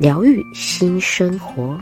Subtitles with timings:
[0.00, 1.78] 疗愈新生活，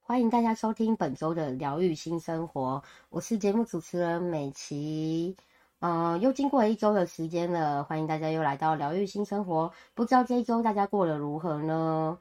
[0.00, 2.82] 欢迎大家收听本周的疗愈新生活。
[3.10, 5.36] 我是节目主持人美琪。
[5.78, 9.72] 嗯、呃，又经过一周的时间了，欢迎大家又来到疗愈新生活。
[9.94, 12.18] 不知道这一周大家过得如何呢？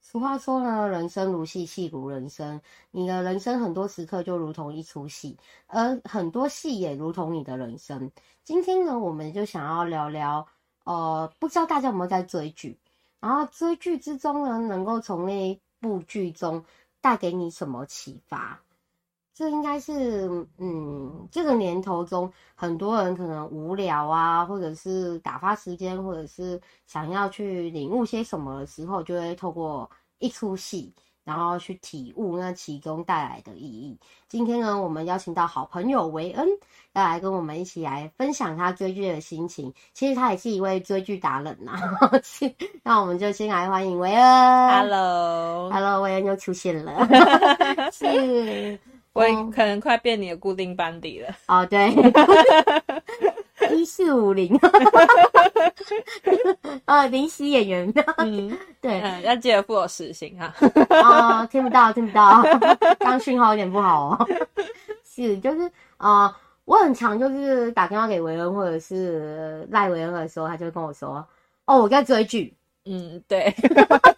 [0.00, 2.60] 俗话说呢，人生如戏，戏如人生。
[2.90, 5.38] 你的人生很多时刻就如同一出戏，
[5.68, 8.10] 而很多戏也如同你的人生。
[8.42, 10.44] 今天呢，我们就想要聊聊，
[10.82, 12.76] 呃，不知道大家有没有在追剧？
[13.22, 16.62] 然后追剧之中呢，能够从那一部剧中
[17.00, 18.60] 带给你什么启发？
[19.32, 30.92] 这应该是，嗯，这个年头中很多人可能无聊啊，或者是打发时间，或者是想要去领悟些什么的时候，就会透过一出戏。
[31.24, 33.98] 然后去体悟那其中带来的意义。
[34.28, 36.48] 今天呢，我们邀请到好朋友维恩，
[36.94, 39.72] 要来跟我们一起来分享他追剧的心情。
[39.92, 41.78] 其实他也是一位追剧达人呐。
[42.82, 44.70] 那我们就先来欢迎维恩。
[44.70, 47.06] Hello，Hello，维恩又出现了。
[47.92, 48.78] 是，
[49.12, 51.28] 我可能快变你的固定班底了。
[51.46, 51.92] 哦，对。
[53.70, 54.58] 一四五零，
[56.86, 60.46] 呃，临时演员，嗯， 对，嗯，要记得付我时薪哈。
[61.00, 62.42] 啊、呃， 听不到，听不到，
[62.98, 64.28] 刚讯号有点不好哦。
[65.04, 65.62] 是，就是
[65.96, 71.26] 啊、呃，我很常就是打电话给维恩或者是赖维恩的时候，他就会跟我说，
[71.66, 72.54] 哦，我在追剧。
[72.84, 73.54] 嗯，对，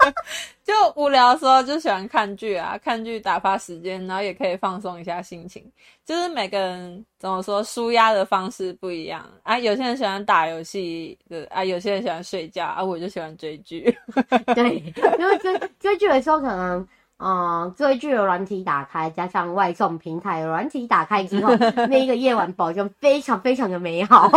[0.64, 5.62] 就无聊的时候就喜欢看剧啊，看剧打发时间，然后也可以放松一下心情。
[6.04, 9.58] 就是每个人怎么说，舒压的方式不一样啊。
[9.58, 13.94] 有些人喜欢打游戏的啊，有些人喜欢睡觉啊，我就喜欢追剧。
[14.54, 14.76] 对，
[15.18, 16.80] 因为追追剧的时候，可能
[17.18, 21.54] 嗯、呃，追剧的软体打开，加上外送平台的软体打开之后，
[21.88, 24.30] 那一个夜晚保证非常非常的美好。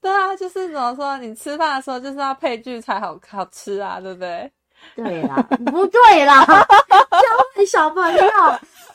[0.00, 4.50] 对啊，就是怎么说，你吃饭的时候就是要配剧才好好吃啊，对不对？
[4.96, 6.56] 对啦，不对啦， 教
[7.54, 8.18] 坏小朋友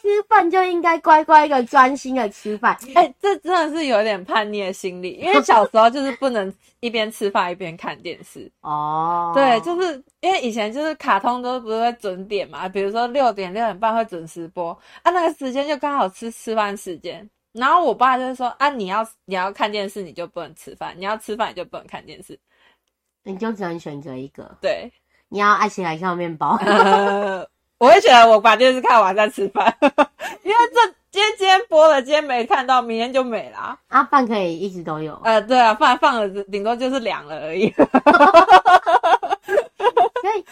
[0.02, 2.76] 吃饭就应该乖乖的、专心的吃饭。
[2.96, 9.32] 哎、欸，这真的是有点叛逆的心理，因为小时候就是不能一边吃饭一边看电视 哦。
[9.36, 14.72] 对，就是因为以前就是卡通都不是会准点嘛，比如说六点六点半会准时播
[15.04, 17.30] 啊，那个时间就刚好吃吃饭时间。
[17.56, 22.38] 然后我爸就是说啊，你要你要看电视，你就不能吃饭；你要吃饭，你就不能看电视。
[23.24, 24.56] 你就只能选择一个。
[24.62, 24.92] 对，
[25.30, 26.60] 你要爱情来上面包。
[26.66, 27.48] 呃，
[27.80, 29.76] 我会选择我把电视看完再吃饭，
[30.44, 33.80] 因为这今天今天播了，今天没看到，明天就没啦。
[33.88, 35.20] 啊，饭可以一直都有。
[35.24, 37.72] 呃，对啊，饭放了顶多就是凉了而已。
[40.22, 40.44] 所以，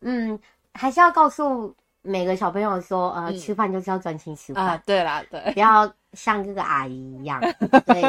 [0.00, 0.38] 嗯，
[0.74, 1.74] 还是要告诉
[2.08, 4.82] 每个小朋友说，呃，嗯、吃饭就是要专心吃饭啊。
[4.86, 5.92] 对啦，对，不要。
[6.14, 7.38] 像这个阿姨一样，
[7.84, 8.02] 对，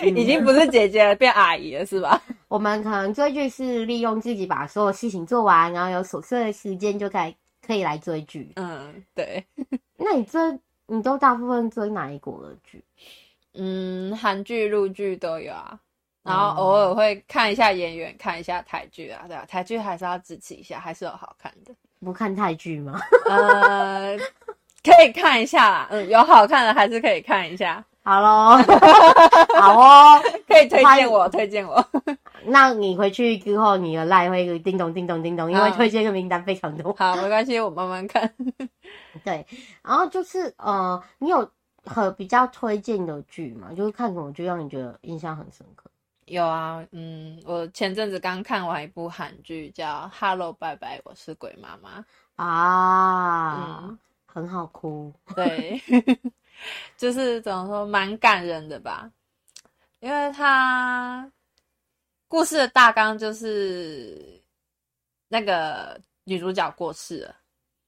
[0.00, 2.22] 嗯、已经不是姐姐了，变阿姨了，是吧？
[2.46, 7.34] 我们可能追剧是利用自己把所有事情做完，然后有琐碎的时间就可以
[7.66, 8.52] 可以来追剧。
[8.54, 9.44] 嗯，对。
[9.98, 10.40] 那你追，
[10.86, 12.82] 你都大部分追哪一国的剧？
[13.54, 15.76] 嗯，韩剧、陆剧都有啊，
[16.22, 21.74] 然后偶尔会看一下演员，看一下台剧啊，对啊，台剧还是要支持一下，还是有好看的。
[22.04, 23.00] 不看泰剧吗？
[23.26, 24.16] 呃。
[24.84, 27.84] 可以看一下啦，嗯，有好看的还是可以看一下。
[28.02, 28.56] 好喽，
[29.60, 31.80] 好哦，可以推荐我，推荐我。
[32.46, 36.92] 那你回去之后，你的赖会叮咚叮咚叮咚，因为推荐的名单非常多。
[36.98, 38.28] 好，没关系，我慢慢看。
[39.22, 39.46] 对，
[39.84, 41.48] 然后就是呃，你有
[41.84, 43.68] 很比较推荐的剧吗？
[43.76, 45.81] 就是看什么剧让你觉得印象很深刻？
[46.32, 49.86] 有啊，嗯，我前阵子刚看完一部韩剧，叫
[50.18, 52.00] 《Hello 拜拜，我是鬼妈妈》
[52.36, 53.86] 啊。
[53.88, 55.78] 嗯很好哭，对，
[56.96, 59.12] 就是怎么说，蛮感人的吧？
[60.00, 61.30] 因为他
[62.28, 64.40] 故事的大纲就是
[65.28, 67.36] 那个女主角过世了，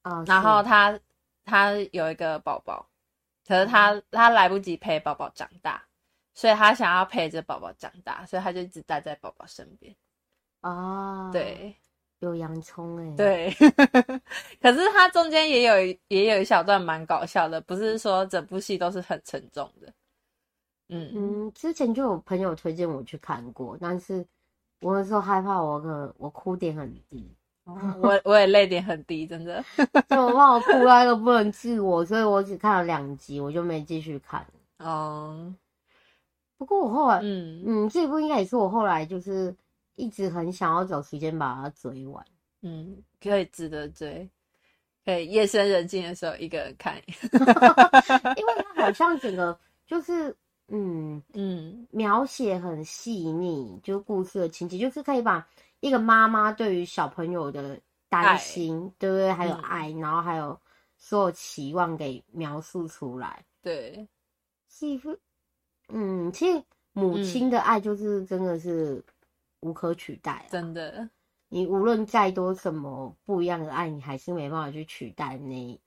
[0.03, 1.01] 啊、然后她
[1.47, 2.87] 她有一个宝宝，
[3.49, 5.83] 可是她她来不及陪宝宝长大，
[6.35, 9.95] 所以他想要陪着宝宝长大，所以他就一直待在宝宝身边。
[10.61, 11.75] 哦，对。
[12.21, 13.55] 有洋葱哎、欸，对，
[14.59, 19.93] 可是它中间也有也有一小段蛮搞笑的，不是说整部戏都是很沉重的。
[20.89, 24.25] 嗯嗯，之前就有朋友推荐我去看过，但是
[24.81, 27.31] 我那时候害怕我可能我哭点很低，
[27.65, 29.63] 我我也泪点很低，真的，
[30.09, 34.47] 就我怕我哭到一个不能自我，所以我只看了两集，我就没继续看。
[34.79, 35.53] 哦，
[36.57, 39.55] 不过我后来，嗯嗯，这一部应该也是我后来就是
[39.97, 42.25] 一直很想要找时间把它追完。
[42.63, 44.29] 嗯，可以值得追，
[45.05, 46.97] 可以夜深人静的时候一个人看，
[48.37, 50.35] 因为它好像整个就是。
[50.69, 55.47] 嗯 嗯，描写很细腻，就故事的情节，就是可以把
[55.81, 57.79] 一个妈妈对于小朋友的
[58.09, 59.31] 担心，爱对不对？
[59.31, 60.59] 还有爱，嗯、然后还有
[60.97, 63.45] 所有期望给描述出来。
[63.61, 64.09] 对，
[64.71, 65.15] 是一副
[65.89, 69.03] 嗯，其实母亲的爱就是真的是
[69.61, 71.09] 无可取代，啊，真的。
[71.49, 75.81] 你无论再多什么不一样的爱，你还是没办法去取代那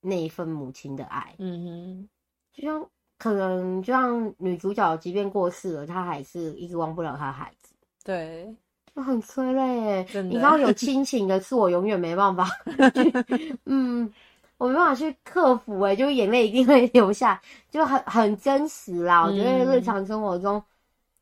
[0.00, 1.34] 那一份母亲的爱。
[1.38, 2.08] 嗯哼，
[2.52, 2.88] 就像。
[3.20, 7.74] 可能就像女主角，即便过世了，她还是一直忘不了她孩子。
[8.04, 8.46] 对，
[8.94, 10.04] 就很催泪。
[10.04, 12.48] 真的，你知道有 亲情的是我永远没办法，
[13.66, 14.08] 嗯，
[14.58, 15.80] 我没办法去克服。
[15.80, 17.40] 哎，就眼泪一定会 流下，
[17.70, 19.24] 就很很真实啦。
[19.24, 20.64] 我觉得日常生活中、嗯、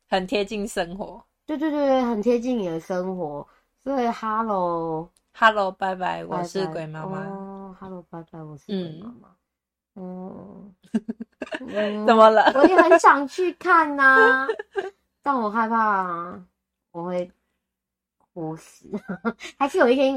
[0.08, 1.24] 很贴近生活。
[1.46, 3.46] 对对对，很贴近你的生活。
[3.84, 7.18] 所以，Hello，Hello，拜拜，我是鬼妈妈。
[7.26, 9.28] 哦，Hello，拜拜，我是鬼妈妈。
[9.94, 10.74] 嗯。
[11.60, 12.50] 嗯、怎么了？
[12.54, 14.46] 我也很想去看呐、啊，
[15.22, 16.40] 但我害怕
[16.90, 17.30] 我会
[18.32, 18.88] 哭死。
[19.58, 20.16] 还是有一天应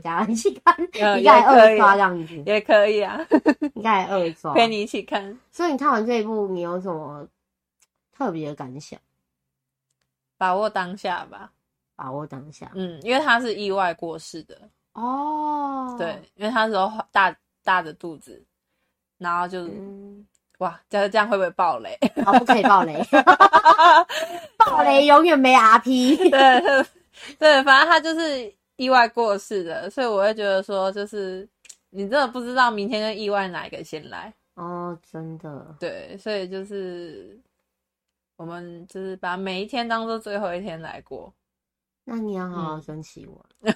[0.00, 0.76] 该我家人一起看，
[1.18, 3.18] 应该二刷这样子也可以啊，
[3.74, 5.38] 应该二刷陪你一起看。
[5.50, 7.26] 所以你看完这一部，你有什么
[8.16, 8.98] 特别的感想？
[10.36, 11.50] 把握当下吧，
[11.96, 12.70] 把握当下。
[12.74, 14.58] 嗯，因为他是意外过世的
[14.94, 15.94] 哦。
[15.98, 18.44] 对，因为他时候大大的肚子，
[19.18, 19.66] 然后就。
[19.68, 20.26] 嗯
[20.58, 21.98] 哇，这这样会不会爆雷？
[22.24, 22.96] 好，不可以爆雷，
[24.56, 26.30] 爆雷永远没 RP。
[26.30, 26.86] 对
[27.40, 31.48] 对，反正他就是意外过世的，所以我会觉得说，就是
[31.90, 35.74] 你真的不知道明天跟意外哪一个先来哦，真的。
[35.78, 37.38] 对，所以就是
[38.36, 41.32] 我们就是把每一天当做最后一天来过。
[42.06, 43.44] 那你要好好珍惜我。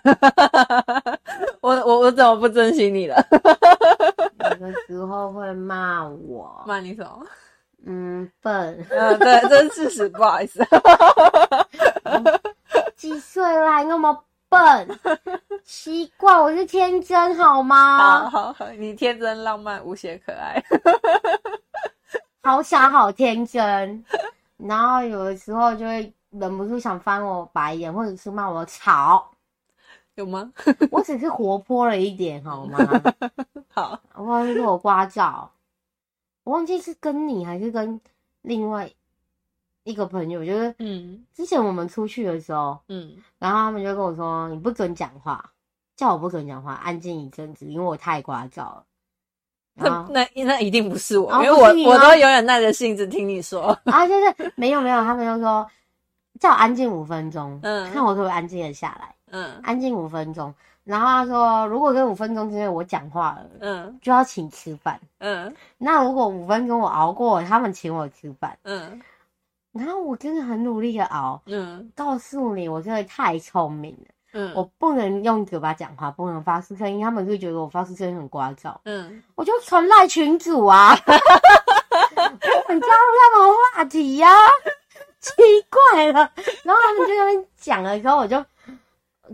[1.63, 3.17] 我我我怎么不珍惜你了？
[4.39, 7.27] 有的 时候会骂我，骂你什么？
[7.87, 8.87] 嗯，笨。
[8.91, 10.63] 嗯，对，这是事实，不好意思。
[12.97, 14.99] 几岁了还那么笨？
[15.65, 17.99] 奇怪，我是天真好吗？
[17.99, 20.63] 好好好，你天真浪漫无邪可爱，
[22.43, 24.05] 好傻好天真。
[24.57, 26.13] 然后有的时候就会。
[26.33, 29.31] 忍不住想翻我白眼，或者是骂我吵，
[30.15, 30.53] 有吗？
[30.93, 32.79] 我只是活泼了一点，好吗？
[33.73, 35.49] 好，或者是我聒噪，
[36.45, 37.99] 我忘记是跟你还是跟
[38.43, 38.93] 另外
[39.89, 45.51] 一个朋友，就是嗯，之前我们出去的时候，嗯，然后他们就跟我说，你不准讲话，
[45.97, 48.85] 叫我不准讲话，安静一阵子，因为我太聒噪了。
[49.81, 55.69] 那那那一定不是我，因为我我都永远耐着性子听你说 啊，就是没有没有，他们就说。
[56.39, 60.55] 叫我安静五分钟，嗯，看我可不可以安静的下来，嗯，安静五分钟。
[60.85, 65.53] 然后他说，如果这五分钟之内我讲话了，嗯，就要请吃饭，嗯。
[65.79, 69.01] 那如果五分钟我熬过，他们请我吃饭，嗯。
[69.79, 71.91] 然后我真的很努力的熬，嗯。
[71.95, 74.53] 告诉你，我真的太聪明了，嗯。
[74.55, 79.23] 我不能用嘴巴讲话，不能发出声音，他们就觉得我发出声音很聒噪，嗯。
[79.35, 82.93] 我就传赖群主啊， 我很加入
[83.23, 84.49] 他们话题呀、啊。
[85.21, 85.33] 奇
[85.69, 86.31] 怪了，
[86.63, 88.43] 然后他们就在那边讲了之后，我就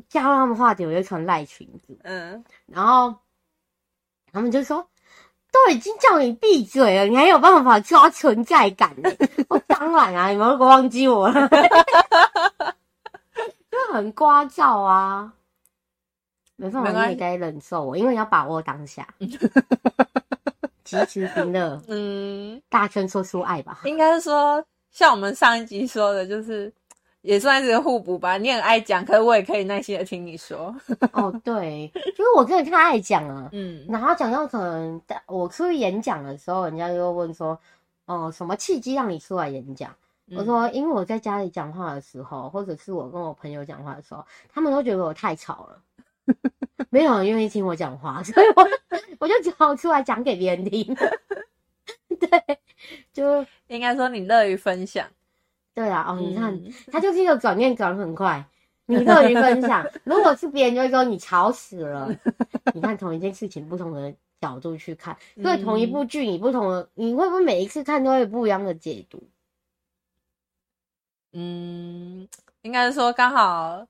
[0.09, 3.15] 加入他们话题，我就传赖群主，嗯，然后
[4.33, 4.89] 他们就说，
[5.55, 9.09] 都已经叫你闭嘴了，你还有办法抓存在感呢？
[9.49, 11.49] 我 当然啊，你们如果忘记我了，
[13.71, 15.33] 就很聒噪啊，
[16.57, 19.07] 没办法，你也该忍受我，因为你要把握当下，
[20.83, 24.65] 及时行乐，嗯，大声说出爱吧，应该是说。
[24.91, 26.73] 像我们上一集说的，就是
[27.25, 28.37] 也算是互补吧。
[28.37, 30.77] 你很爱讲，可是我也可以耐心的听你说。
[31.13, 33.49] 哦，对，就是我真的太爱讲了。
[33.57, 37.59] 嗯，然后讲到可能我出去演讲的时候，人家就会问说
[38.05, 39.91] ：“哦，什么契机让你出来演讲？”
[40.29, 45.83] 嗯、我说：“因为我在家里讲话的时候，或者是我跟我朋友讲话的时候，他们都觉得我太吵了，
[46.91, 48.69] 没有人愿意听我讲话， 所以我
[49.19, 50.95] 我就只好出来讲给别人听。”
[52.21, 52.59] 对，
[53.15, 55.07] 就应该说你乐于分享。
[55.75, 56.59] 对啊，哦，你看，
[56.93, 58.47] 他就是一个转念转很快。
[58.87, 62.15] 你乐于分享，如果是别人就会说你吵死了。
[62.75, 69.23] 你看同一件事情，不同的角度去看，所以同一部剧，你不同的，你会不会每一次看都会有不一样的解读？
[71.33, 72.29] 嗯，
[72.61, 73.87] 应该是说刚好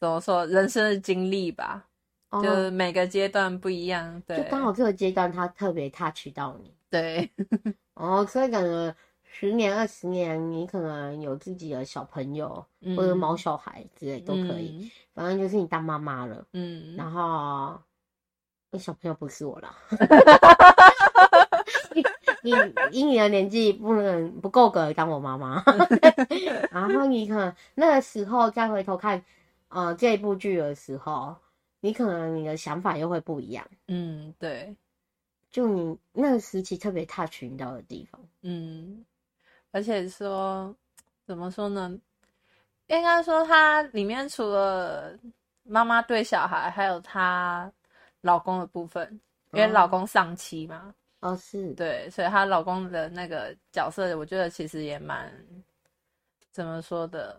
[0.00, 1.86] 怎么说人生的经历吧，
[2.30, 4.22] 哦、就是每个阶段不一样。
[4.26, 6.74] 对，就刚好这个阶段他特别 touch 到你。
[6.88, 7.30] 对，
[7.92, 8.94] 哦，所以可能
[9.32, 16.44] 十年、二十年，你可能有自己的小朋友、嗯、或者毛小孩之类都可以，嗯、反正就是你当妈妈了。
[16.52, 17.80] 嗯，然后
[18.70, 19.74] 那小朋友不是我了。
[22.42, 22.52] 你
[22.90, 25.62] 以你的年纪不能不够格当我妈妈，
[26.72, 29.22] 然后你可能那个时候再回头看，
[29.68, 31.36] 呃，这一部剧的时候，
[31.80, 33.66] 你可能你的想法又会不一样。
[33.88, 34.74] 嗯，对，
[35.50, 38.20] 就你那个时期特别 touch 到的地方。
[38.42, 39.04] 嗯，
[39.72, 40.74] 而且说
[41.24, 41.98] 怎么说呢？
[42.88, 45.18] 应该说它里面除了
[45.62, 47.72] 妈妈对小孩，还有她
[48.22, 49.20] 老公的部分，
[49.52, 50.82] 因为老公丧妻嘛。
[50.86, 55.30] 嗯哦，是对，所以她老公的那个角色，我觉得其实也蛮
[56.50, 57.38] 怎么说的，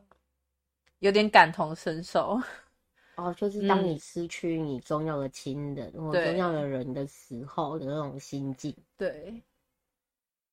[0.99, 2.39] 有点感同身受。
[3.17, 8.71] 哦，就是当你失去你重要的亲人、嗯、或重要的人的时候的那种心境。
[8.95, 9.41] 对，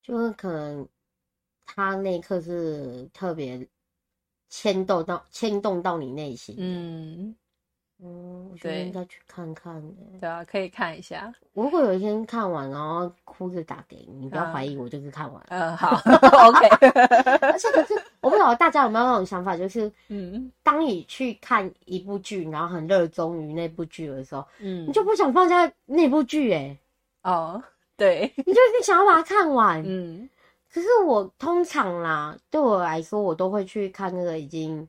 [0.03, 0.89] 就是可能
[1.71, 3.69] 他那一刻是特别
[4.49, 6.57] 牵动到牵动到你内心。
[6.59, 7.37] 嗯。
[8.01, 9.93] 嗯，我觉得应该去看看的。
[10.21, 11.35] 对啊，可以看一下。
[11.53, 15.45] 如果有一天看完，然后哭着打给你，你不要怀疑我就是看完。
[15.49, 16.01] 嗯，好
[16.47, 16.69] ，OK。
[17.43, 26.79] 而且可是，我不知道大家有没有那种想法，就是，嗯，当你去看一部剧，然后很热衷于那部剧的时候，嗯，你就不想放下那部剧，哎。
[27.25, 27.61] 哦，
[27.97, 29.83] 对，你就是想要把它看完。
[29.85, 30.31] 嗯。
[30.73, 34.87] 可是我通常啦，对我来说，我都会去看那个已经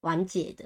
[0.00, 0.64] 完结的。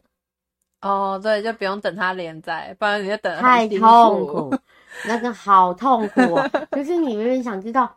[0.80, 4.54] 哦，对，就不用等它连载，不然你就等太痛苦，
[5.06, 6.50] 那个好痛苦哦。
[6.72, 7.96] 就是你明明想知道，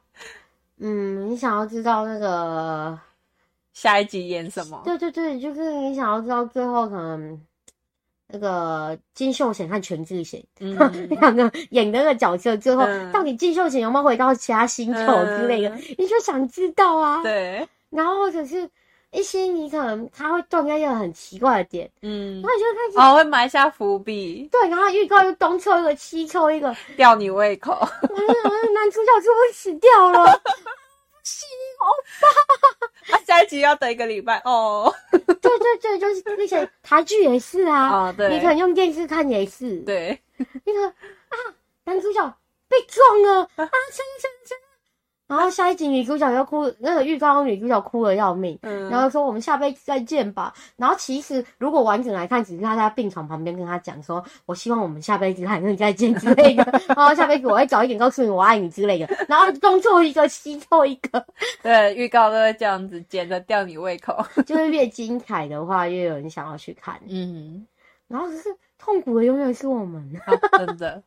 [0.77, 2.97] 嗯，你想要知道那个
[3.73, 4.81] 下一集演什么？
[4.83, 7.39] 对对对，就是你想要知道最后可能
[8.31, 17.21] 那个金秀贤和全智贤 两个演的那个角色，最后、嗯、到底金秀贤有没有回到其他星球之类的，嗯、你就想知道啊。
[17.23, 18.69] 对，然后或者是。
[19.13, 27.73] 一些你可能他会断在一个很奇怪的点，嗯，然后你就开始哦，会埋下伏笔，对，然后预告又东抽一个西抽一个，吊你胃口。
[27.75, 30.41] 完了，男主角就会死掉了，
[31.23, 31.47] 心
[31.79, 31.87] 欧
[32.21, 33.15] 巴。
[33.17, 34.93] 啊，下一集要等一个礼拜哦。
[35.11, 40.21] 对对对，就是那些台剧也是啊，哦，对，你可能用电视看也是，对，
[40.65, 41.35] 那个啊，
[41.85, 42.37] 男主角
[42.67, 43.67] 被撞了啊，撑
[44.19, 44.57] 撑撑。
[45.31, 50.53] 然后下一集女主角又哭，那个预告女主角哭的要命，嗯，然后说我们下辈子再见吧。
[50.75, 56.63] 然后其实如果完整来看，只是他在病床旁边跟他讲说，我希望我们下辈子还能再见之类的。
[56.93, 59.07] 然后下辈子我会早一点告诉你我爱你之类的。
[59.29, 61.25] 然后东凑一个西凑一个，
[61.63, 66.99] 对，预告都会这样子剪的吊你胃口，就是越精彩的话越有人想要去看。
[67.07, 67.65] 嗯，
[68.09, 71.01] 然后就是痛苦的永远是我们，啊，真的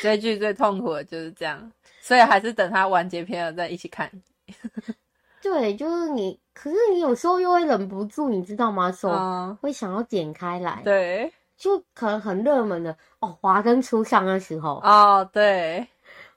[0.00, 1.72] 追剧最痛苦的就是这样。
[2.04, 4.10] 所以还是等他完结篇了再一起看。
[5.40, 8.92] 对，就是你，可是你有时候又会忍不住，你知道吗？
[8.92, 10.82] 说、嗯、会想要点开来。
[10.84, 14.82] 对，就可能很热门的哦，华灯初上的时候。
[14.84, 15.86] 哦，对。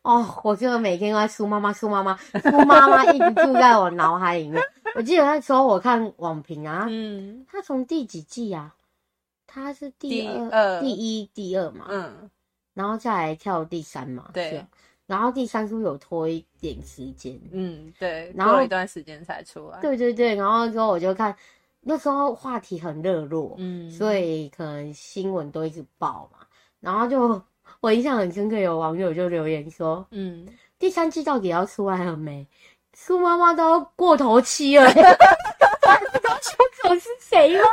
[0.03, 4.63] 哦，我真的每天都在苏妈妈，苏妈妈，苏妈妈一直住在我脑海里面。
[4.95, 8.74] 我记得那时候我看网评啊，嗯，他从第几季啊？
[9.45, 12.29] 他是第二、第二、第一、第二嘛，嗯，
[12.74, 14.65] 然后再来跳第三嘛，对。
[15.07, 19.79] 然后第三出有拖一点时间，嗯，对，然后过一段时间才出来。
[19.79, 21.35] 对对对，然后之后我就看，
[21.81, 26.45] 那时候话题很热络，嗯，所以可能新闻都一直报嘛。
[26.79, 27.41] 然后就
[27.79, 30.47] 我印象很深刻，有网友就留言说，嗯，
[30.77, 32.45] 第三季到底要出来了没？
[32.93, 35.03] 苏妈妈都过头期了， 不知
[36.23, 37.63] 道凶手是谁吗？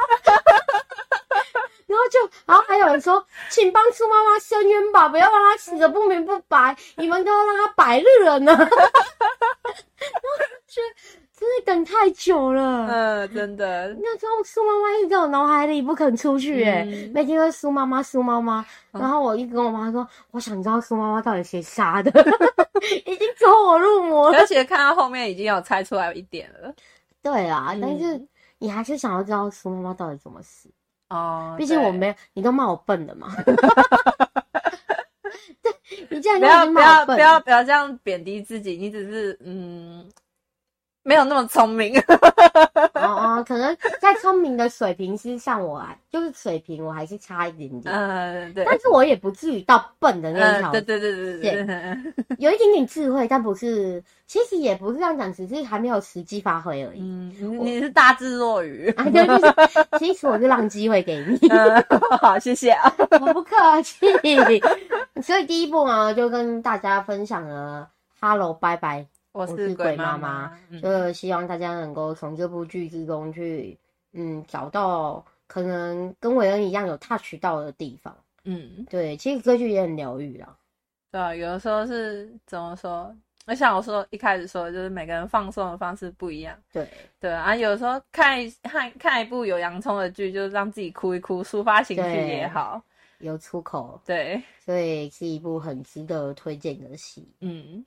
[1.87, 8.53] 然后就，然后还有人说， 请帮苏妈妈伸冤吧，不要让她死的不明不白，你们都要让她白日了呢。
[8.53, 8.69] 然后
[10.67, 10.83] 就
[11.37, 13.89] 真的等太久了，嗯，真的。
[14.01, 18.65] 那时候苏妈妈一直在我脑海里不肯出去，哎、嗯，每天都苏妈妈苏妈妈。
[18.93, 22.11] 然后我一直跟我妈说，我想知道苏妈妈到底谁杀的，
[23.05, 24.39] 已经走火入魔了。
[24.39, 26.73] 而且看到后面已经有猜出来一点了。
[27.23, 28.27] 对啊，嗯、但是
[28.59, 30.71] 你还是想要知道苏妈妈到底怎么死。
[31.15, 33.29] 哦，毕竟我没有，你都骂我笨的嘛。
[35.63, 35.73] 对，
[36.11, 40.11] 你这样不要不要不要不要这样贬低自己，你只是嗯，
[41.05, 41.97] 没有那么聪明。
[42.95, 47.95] 哦哦，可能在聪明的水平之上，我还就是水平，我还是差一点点。
[47.95, 48.65] 嗯，对。
[48.65, 50.73] 但是我也不至于到笨的那一条、嗯。
[50.73, 51.97] 对对对对对，对。
[52.39, 57.01] 有一点点智慧，但不是，其实也不是这样讲，只是还没有实际发挥而已。
[57.01, 57.31] 嗯，
[57.65, 58.89] 你是大智若愚。
[58.97, 59.99] 啊，对对对。
[59.99, 61.39] 其实我就让机会给你。
[61.49, 61.85] 嗯、
[62.21, 62.91] 好，谢谢啊。
[63.21, 64.07] 我不客气。
[65.23, 67.89] 所以第一步呢，就跟大家分享了
[68.27, 69.01] 《Hello 拜拜》。
[69.35, 73.77] 我是鬼妈妈，就希望大家能够从这部剧之中去，
[74.13, 78.17] 嗯，找到可能跟伟恩一样有 touch 到的地方。
[78.45, 80.57] 嗯，对，其实歌剧也很疗愈啦。
[81.11, 83.13] 对啊，有的时候是怎么说？
[83.47, 86.57] 我想我说一开始说，就是每个人放松的方式不一样。
[86.73, 86.89] 对
[87.19, 92.81] 对啊，有的时候看一看看一部有洋葱的剧，就让自己哭一哭，抒发情绪也好，
[93.19, 94.01] 有出口。
[94.07, 97.29] 对，所以是一部很值得推荐的戏。
[97.41, 97.85] 嗯。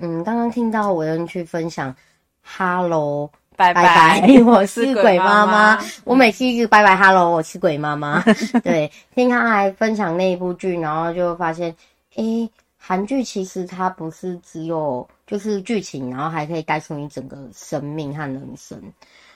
[0.00, 1.94] 嗯，刚刚听到伟恩去分享
[2.42, 5.78] ，Hello，拜拜， 我是鬼妈妈。
[6.04, 8.22] 我每次一直拜拜，Hello，我是鬼妈妈。
[8.62, 11.74] 对，听他来分享那一部剧，然后就发现，
[12.14, 18.80] 诶，韩剧其实它不是只有就是剧情，然后还可以带出你整个生命和人生。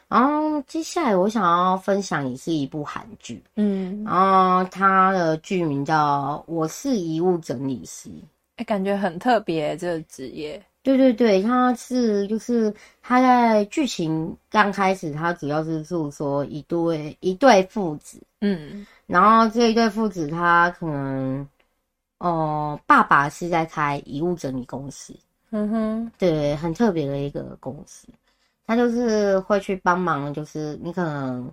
[0.09, 8.09] 然后接下来我想要分享也是一部韩剧，嗯，然后它的剧名叫《我是遗物整理师》。
[8.57, 10.63] 欸、感觉很特别，这个职业。
[10.83, 21.49] 对对对，他是就是他在剧情刚开始，他主要是诉说一对一对父子，嗯，然后这一对父子他可能，
[22.19, 25.15] 哦、呃，爸爸是在开遗物整理公司，
[25.51, 28.09] 嗯哼，对，很特别的一个公司，
[28.67, 31.49] 他就是会去帮忙，就是你可能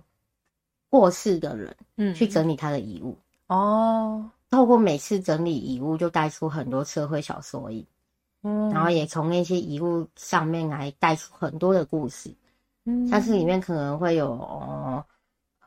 [0.88, 3.16] 过世的人，嗯，去整理他的遗物，
[3.46, 4.28] 哦。
[4.50, 7.86] 透过每次整理遗物，就带出很多社会小缩影，
[8.42, 12.34] 嗯，然后也从那些遗物上面来带出很多的故事，
[12.84, 15.04] 嗯，像是里面可能会有，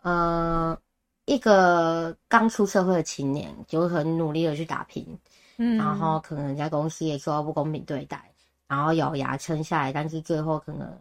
[0.02, 0.78] 呃，
[1.26, 5.18] 一个刚出社会的青年，就很努力的去打拼，
[5.58, 8.30] 嗯，然后可能在公司也受到不公平对待，
[8.68, 10.94] 然后咬牙撑下来，但是最后可能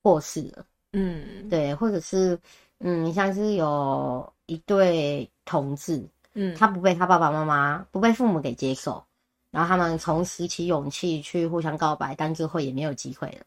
[0.00, 2.38] 过世了，嗯，对，或者是，
[2.78, 6.02] 嗯，像是有一对同志。
[6.38, 9.02] 嗯，他不被他爸爸妈妈，不被父母给接受，
[9.50, 13.46] 然后他们从拾起勇气去互相告白，但最后也没有机会了。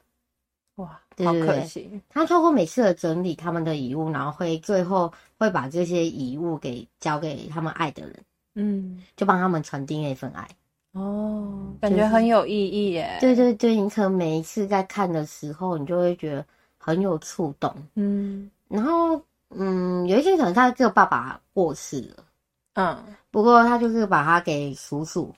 [0.76, 2.02] 哇，好可惜。
[2.10, 8.16] 他透过每次的整理他们的遗物，然后会最后会把这些遗物给交给他们爱的人，
[8.56, 10.48] 嗯，就帮他们传递那份爱。
[10.94, 13.18] 哦，感觉很有意义耶。
[13.22, 16.44] 对对对，你可能每一次在看的时候，你就会觉得
[16.80, 17.72] 很有触动。
[17.94, 22.24] 嗯，然后嗯，有一些可能他这个爸爸过世了。
[22.80, 25.36] 嗯，不过他就是把他给叔叔，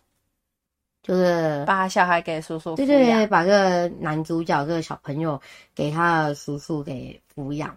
[1.01, 5.41] 就是把小孩给叔叔，对对对，把这个男主角这个小朋友
[5.73, 7.75] 给他的叔叔给抚养，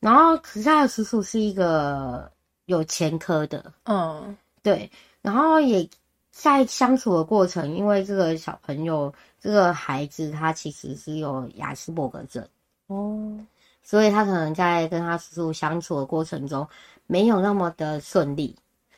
[0.00, 2.28] 然后可是他的叔叔是一个
[2.64, 4.90] 有前科的，嗯，对，
[5.22, 5.88] 然后也
[6.32, 12.44] 在相处的过程，因为这个小朋友这个孩子他其实是有亚斯伯格症，
[12.88, 13.38] 哦，
[13.84, 16.68] 所以他可能在跟他叔叔相处的过程中
[17.06, 18.56] 没有那么的顺利。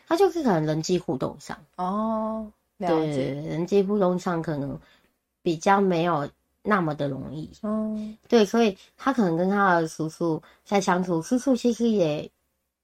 [0.08, 1.56] 他就是可能人际互动上。
[1.76, 4.76] 哦，了解，对，人际互动上可能
[5.42, 6.28] 比较没有
[6.62, 12.28] 那么的容易，嗯，对，所以他可能跟他的叔叔在相处，叔叔其实也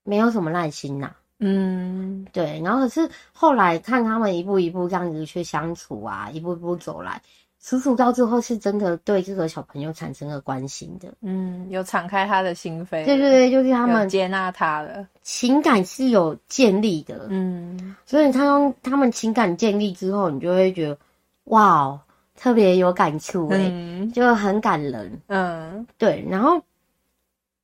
[0.03, 7.21] 没有什么耐心呐，嗯，对，然后可是后来看他们一步一步这样子去相处啊，一步一步走来。
[7.65, 20.97] 叔叔到最后是真的对这个小朋友产生了关心的，嗯，有敞开他的心扉，对对对，就是他们接纳他了情感是有建立的，嗯，所以他用他们情感建立之后，你就会觉得
[21.45, 21.99] 哇，
[22.35, 26.61] 特别有感触，嗯，就很感人，嗯，对，然后，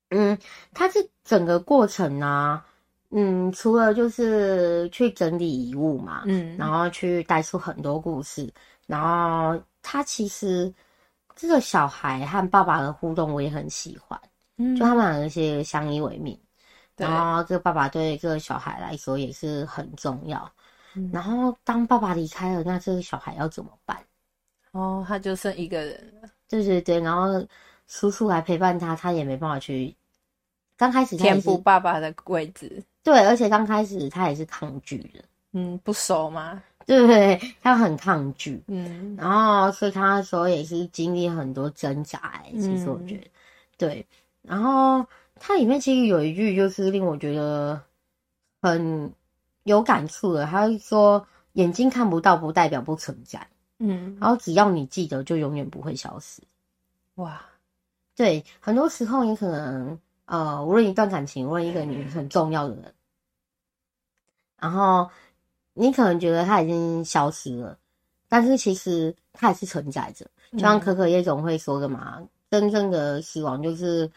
[0.10, 0.36] 嗯，
[0.74, 2.66] 他是整个过程呢、啊，
[3.12, 8.52] 嗯，除了就是去整理遗物嘛，嗯，然后去带出很多故事，
[8.88, 9.62] 然后。
[9.82, 10.74] 他其实
[11.36, 14.20] 这个小孩和爸爸的互动我也很喜欢，
[14.58, 16.40] 嗯，就他们两个是相依为命，
[16.96, 20.52] 然后这个爸爸对这个小孩来说也是很重要，
[20.96, 23.98] 嗯，然后当爸爸离开了，那这个小孩要怎么办？
[24.72, 27.46] 哦，他就剩一个人了，对对对，然后
[27.88, 29.94] 叔叔来陪伴他，他也没办法去，
[30.78, 36.64] 刚开始填补爸爸的位置，对，而且刚开始他也是抗拒的，嗯，不熟吗？
[36.92, 43.32] 对对，他很抗拒，嗯，然后所以他那时候也是经历很多挣扎，其实我觉得，嗯、
[43.78, 44.08] 对，
[44.42, 47.82] 然后它里面其实有一句就是令我觉得
[48.62, 49.14] 很
[49.64, 53.48] 有感触的，他说眼睛看不到不代表不存在，
[53.80, 56.42] 嗯，然后只要你记得，就永远不会消失。
[57.16, 57.42] 哇，
[58.18, 62.94] 对，很多时候你可能呃，无论一段感情，无论一个你很重要的人，
[64.60, 65.10] 然后
[65.74, 67.78] 你可能觉得它已经消失了，
[68.28, 70.26] 但是其实它还是存在着。
[70.52, 74.10] 就像可可夜总会说的嘛，嗯、真正的死亡就是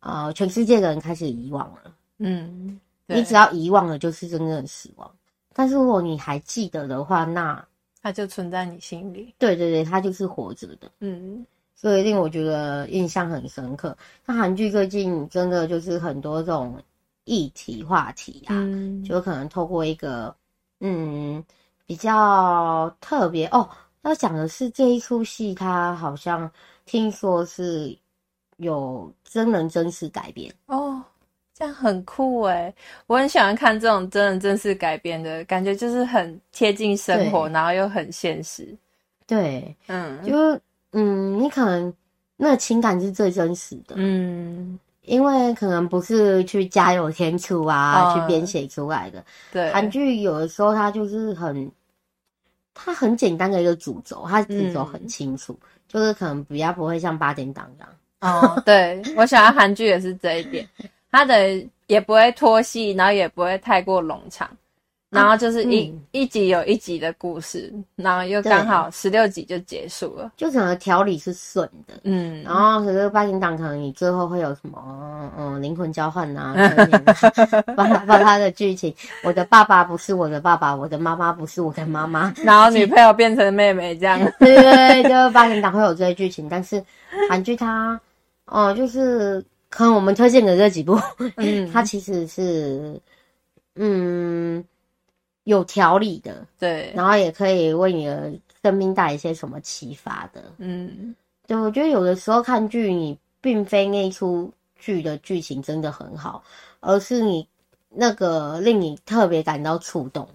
[0.00, 1.94] 呃，全世界的人开始遗忘了。
[2.18, 5.10] 嗯，你只要遗忘了，就是真正的死亡。
[5.52, 7.62] 但是如果你还记得的话，那
[8.00, 9.34] 它就存在你心里。
[9.38, 10.90] 对对对，它就是活着的。
[11.00, 13.94] 嗯，所以令我觉得印象很深刻。
[14.24, 16.82] 那韩剧最近真的就是很多这种
[17.24, 20.34] 议题话题啊，嗯、就可能透过一个
[20.80, 21.44] 嗯
[21.86, 23.68] 比较特别哦，
[24.02, 26.50] 要讲的是这一出戏，它好像
[26.84, 27.96] 听说是
[28.56, 31.02] 有真人真事改编哦。
[31.58, 32.74] 这样很酷哎，
[33.06, 38.76] 我很喜欢看这种真人真事改编的感觉，就是很贴近生活，然后又很现实。
[39.26, 40.34] 对，嗯，就
[40.92, 41.94] 嗯，你可能
[42.36, 49.24] 那情感是最真实的，嗯，因为可能不是去加油添醋啊，哦、去编写出来的。
[49.52, 51.70] 对，韩剧有的时候它就是很，
[52.74, 58.42] 它很简单的一个主轴，它主轴很清楚，嗯、就是可能比较不会像八点档这样。
[58.42, 60.68] 哦，对，我喜欢韩剧也是这一点。
[61.10, 64.50] 它的也不会拖戏，然后也不会太过冗长，
[65.16, 71.94] 然后就是一、嗯、一集有一集的故事，然后又刚好十六集就结束了，就整个条理是顺的。
[72.04, 76.54] 嗯，然后可是八点档可能你最后会有什么嗯灵魂交换啊，
[77.74, 84.18] 把把他的剧情，我的爸爸不是我的爸爸，我的妈妈不是我的妈妈， 然后女朋友变成妹妹这样。
[84.38, 86.82] 对对对，就八点档会有这些剧情，但是
[87.28, 88.00] 韩剧它
[88.44, 89.44] 哦、呃、就是。
[89.68, 90.98] 可能我们推荐的这几部，
[91.36, 92.98] 嗯，它其实是，
[93.74, 94.64] 嗯，
[95.46, 98.32] 有条理的，对，然后也可以为你的
[98.62, 101.14] 生命带来一些什么启发的，嗯，
[101.46, 106.42] 对，我觉得有的时候看剧，你并非那一出剧的剧情真的很好，
[106.80, 107.46] 而是你
[107.88, 110.28] 那个令你特别感到触动，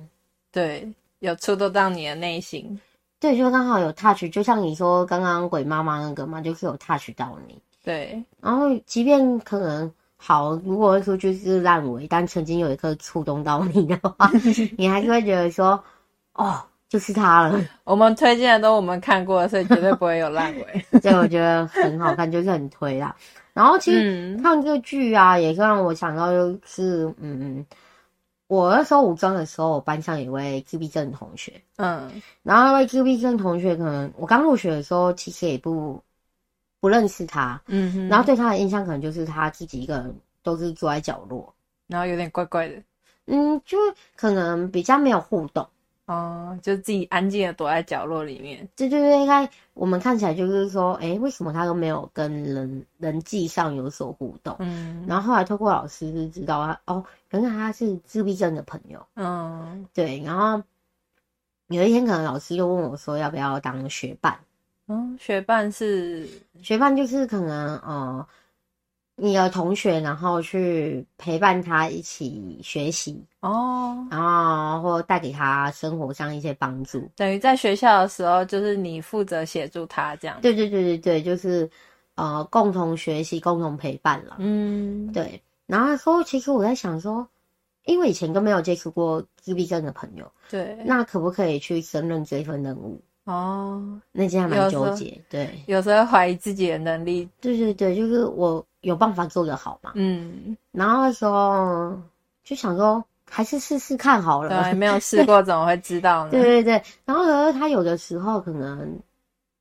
[0.49, 2.79] 对，有触动到你的内心，
[3.19, 7.61] 对，就刚好有 touch，就像你说刚刚鬼妈妈那个嘛，就是有 touch 到你。
[7.83, 9.91] 对，然后即便可能
[10.23, 14.29] 好，如果说就是烂尾，但曾经有一刻触动到你的话，
[14.77, 15.83] 你还是会觉得说，
[16.33, 17.59] 哦，就是他了。
[17.85, 20.85] 我们推荐的都我们看过，所以绝对不会有烂尾。
[21.01, 23.15] 所以我觉得很好看，就是很推啦。
[23.53, 27.65] 然后其实看这个剧啊，也是让我想到就是，嗯，
[28.45, 32.07] 我那时候五专的时候，我班上有一位自闭症同学，嗯，
[32.43, 35.99] 然后那位自闭症同学，可能我刚入学的时候，其实也不。
[36.81, 40.13] 不认识他，嗯哼，然后对他的印象可能就是他自己一个人
[40.43, 41.53] 都是坐在角落，
[41.87, 42.75] 然后有点怪怪的，
[43.27, 43.77] 嗯，就
[44.15, 45.65] 可能比较没有互动，
[46.07, 48.67] 哦，就自己安静的躲在角落里面。
[48.75, 54.55] 对对对，应该我们看起来就是说，哎，为什么他都没有跟人人际上有所互动？
[54.57, 60.63] 嗯，然后后来透过老师就知道他，哦，原来他是自闭症的朋友，嗯，对，然后
[61.67, 64.39] 有一天可能老师就问我说，要不要当学伴？
[64.91, 66.27] 嗯，学伴是
[66.61, 68.27] 学伴，就是可能呃，
[69.15, 77.09] 你的同学，然后去陪伴他一起学习哦，然后或带给他生活上一些帮助。
[77.15, 80.37] 等于在学校的时候，就是你负责协助他这样。
[80.41, 81.69] 对对对对对，就是
[82.15, 84.35] 呃，共同学习，共同陪伴了。
[84.39, 85.41] 嗯，对。
[85.67, 87.25] 然后说，其实我在想说，
[87.85, 93.01] 因为以前都没有接触过自闭症的朋友，对，那可不可以去胜任这一份任务？
[93.31, 101.97] 哦，那件还蛮纠结，对，有时候怀疑自己的能力，对对对，就是我有办法做得好嘛，嗯，然后那时候
[102.43, 106.31] 就想说，还是试试看好了，对， 没有试过怎么会知道呢？
[106.31, 108.99] 对对对，然后呢，他有的时候可能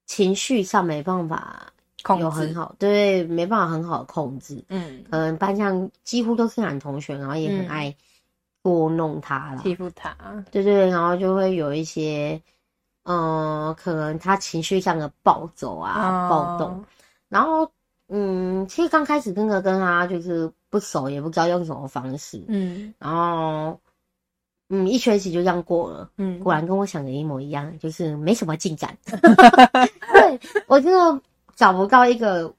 [0.07, 7.95] 情绪上没办法控有很好，对，没办法很好的控制，嗯，可能班上几乎都是男同学，然后也很爱
[8.65, 10.17] 捉弄他了，欺负他，
[10.51, 12.41] 对对，然后就会有一些。
[13.11, 16.59] 嗯，可能他情绪上的暴走啊，暴、oh.
[16.61, 16.85] 动，
[17.29, 17.69] 然后，
[18.09, 23.81] 嗯，其实刚开始真的跟他就是不熟，也不知道用什么方式，嗯，然后，
[24.69, 28.97] 嗯，一学期就这样过了，嗯，果然跟我想的一模一样，就是没什么进展。
[29.03, 31.21] 对，我真的
[31.57, 32.55] 找不到一个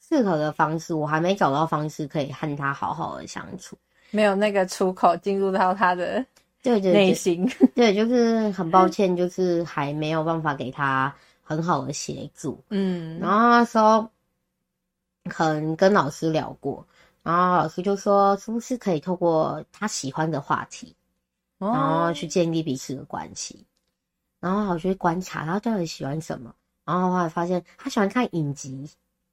[0.00, 3.78] 适合的方式，我还没找到方式可以和他好好的相处，
[4.10, 6.26] 没有那个出口进入到他的。
[6.62, 7.46] 对对对，内心。
[7.74, 12.62] 对，就是很抱歉，就是还没有办法给他很好的协助。
[12.70, 14.08] 嗯，然后那时候
[15.24, 16.86] 可能跟老师聊过，
[17.22, 20.94] 然后老师就说，是不是可以透过他喜欢的话题，
[21.58, 23.66] 然后去建立彼此的关系。
[24.40, 26.52] 然后我就去观察他到底喜欢什么，
[26.84, 28.88] 然后后来发现他喜欢看影集，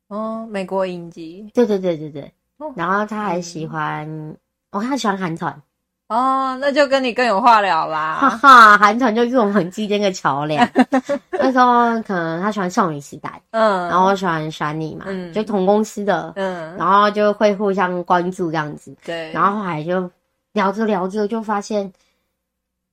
[0.07, 2.33] 哦，美国影集，对对对对对，
[2.75, 4.37] 然后他还喜欢，嗯、
[4.71, 5.61] 哦，他喜欢韩团。
[6.09, 8.15] 哦，那就跟你更有话聊啦！
[8.19, 10.67] 哈哈，韩团就是我们很之间的桥梁。
[11.31, 19.31] 那时候可能他喜欢少女时代，嗯，然后我喜欢 Shiny 嘛，嗯，就同公司的，嗯，然后就会互相关注这样子，对。
[19.31, 20.09] 然后后来就
[20.53, 21.93] 聊着聊着就发现，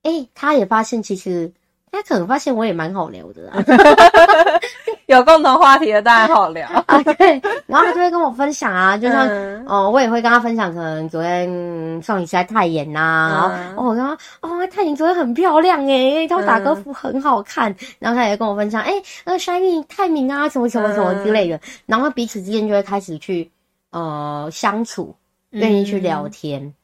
[0.03, 1.51] 哎、欸，他也发现其实
[1.91, 3.63] 他可能发现我也蛮好聊的啊。
[5.07, 6.67] 有共同话题的当然好聊。
[6.87, 9.27] 啊，对，然后他就会跟我分享啊，就像
[9.65, 18.93] 哦、我也会跟他分享，可能昨天少女时代泰妍呐，然后、嗯、哦，我跟他哦，泰妍昨天很漂亮诶，她打歌服很好看，嗯、然后他也跟我分享，诶
[19.25, 23.49] 那个 Shiny 泰明啊，什么什么什么之类的，嗯、然后彼此之间就会开始去
[23.91, 25.15] 呃相处，
[25.51, 26.75] 愿意去聊天，嗯、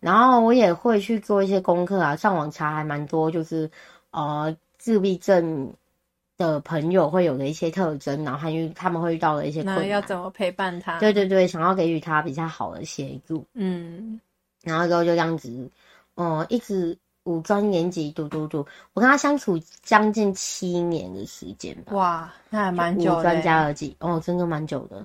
[0.00, 3.70] 然后我也会去做一些功课啊，上网查还蛮多，就是
[4.16, 5.74] 呃自闭症。
[6.38, 11.00] 的朋友会有的一些特征，然后他遇他们会遇到的一些困难，要怎么陪伴他？
[11.00, 13.46] 对对对，想要给予他比较好的协助。
[13.54, 14.20] 嗯，
[14.62, 15.70] 然后之后就这样子，
[16.14, 16.98] 哦、嗯，一直。
[17.26, 21.92] 五专年级读读读，我跟他相处将近七年的时间吧。
[21.92, 23.18] 哇，那还蛮久的。
[23.18, 25.04] 五专加二级，哦，真的蛮久的。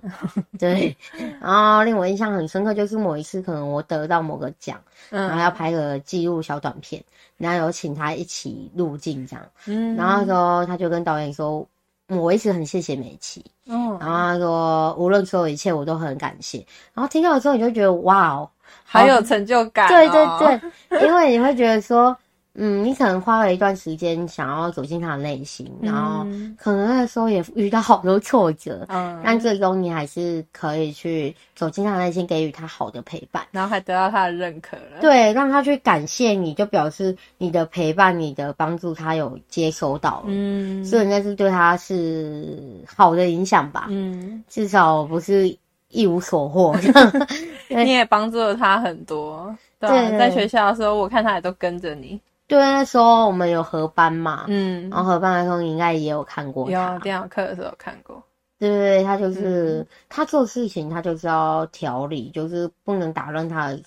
[0.60, 0.96] 对，
[1.42, 4.80] 然后令我印象很深刻，就是某一次可能我得到某个奖，
[5.10, 7.04] 嗯、然后要拍个记录小短片，
[7.38, 9.44] 然后有请他一起入镜这样。
[9.66, 11.68] 嗯，然后说他就跟导演说，
[12.08, 13.44] 我一直很谢谢美琪。
[13.66, 16.64] 嗯，然后他说无论所有一切我都很感谢。
[16.94, 18.48] 然后听到的时候你就觉得哇哦。
[18.84, 19.06] 好。
[19.06, 22.16] 有成就感、哦，对对对， 因为你会觉得说，
[22.54, 26.26] 嗯，你可能花了一段时间想要走进他的内心，嗯、然后
[26.58, 45.58] 可能那时候也遇到好多挫折，嗯，但最终你还是可以去走进他的内心，给予他好的陪伴，然后还得到他的认可了，对，让他去感谢你，就表示你的陪伴、你的帮助，他有接收到了，嗯，所以那是对他是好的影响吧，嗯，至少不是。
[45.92, 46.76] 一无所获，
[47.70, 49.56] 你也帮助了他很多。
[49.80, 52.20] 对，对，在学校的时候，我看他也都跟着你。
[52.48, 56.94] 对，那时候我们有合班嘛，嗯，然后合班的时候你应该也有看过他。
[56.94, 58.22] 有电脑课的时候看过。
[58.60, 63.82] 对对对，他就是、嗯、他做事情，他就是要条理，就是不能打乱他的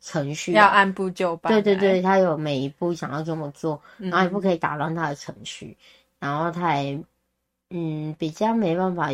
[0.00, 1.52] 程序，要按部就班。
[1.52, 5.76] 对对对，他有每一步想要这么做，然后也不可以打乱他的程序，
[6.20, 6.98] 嗯、然后他也
[7.70, 9.10] 嗯比较没办法。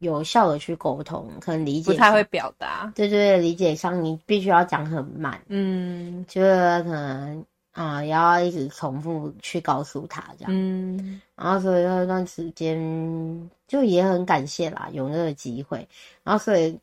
[0.00, 15.86] 有效的去沟通，可能理解不太会表达，对，对对，理解上你必须要讲很慢，嗯，就是可能啊、呃，要一直重复去告诉他这样，嗯，然后所以那段时间就也很感谢啦，有那个机会，
[16.24, 16.78] 然后所以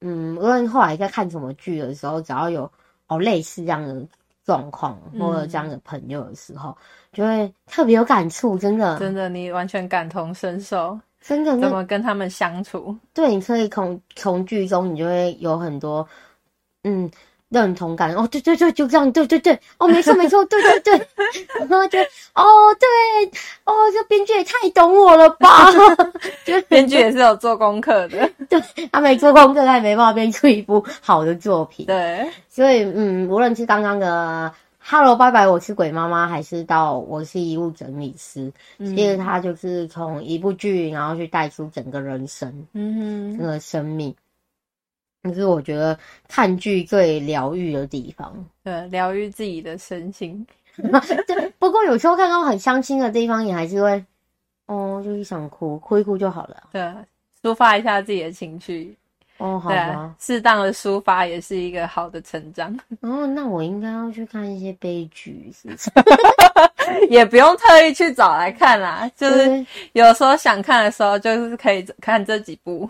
[0.00, 2.70] 嗯，无论后来在看什么剧的时候，只要有
[3.06, 4.04] 哦类似这样的
[4.44, 6.76] 状况或者这样的朋友的时候，嗯、
[7.12, 10.98] 就会特别有感触，真的，真的，你完全感同身受。
[11.26, 11.56] 真的？
[11.58, 12.96] 怎么跟他们相处？
[13.14, 16.06] 对，你可以从从剧中，你就会有很多
[16.84, 17.10] 嗯
[17.48, 18.14] 认同感。
[18.14, 21.06] 哦，对对对，就这样，对对对，哦，没错 没错，对对对，
[21.60, 21.98] 然后就
[22.34, 22.44] 哦
[22.80, 22.88] 对，
[23.64, 25.70] 哦，这编剧也太懂我了吧？
[26.44, 31.86] 就编剧也是有做功课的， 对，他没做功课，他也没办法编出一部好的作品。
[31.86, 34.52] 对，所以嗯，无论是刚刚的。
[34.84, 38.52] Hello，拜拜，我是鬼妈妈，还是到我是遗物整理师。
[38.78, 44.14] 其实他就是从一部剧，然后去带出整个人生，嗯哼，整个生命。
[45.22, 50.44] 这是我觉得看剧最疗愈的地方，对，疗愈自己的身心。
[50.74, 54.04] 对，不过有时候看到很伤心的地方，也还是会，
[54.66, 56.64] 哦，就是想哭，哭一哭就好了。
[56.72, 56.92] 对，
[57.40, 58.96] 抒发一下自己的情绪。
[59.38, 62.72] 哦，好吧，适当的抒发也是一个好的成长。
[63.00, 65.90] 哦，那我应该要去看一些悲剧，是不是？
[67.08, 72.88] 也不用特意去找来看啦，就是有时候想看的时候，就是可以看这几部，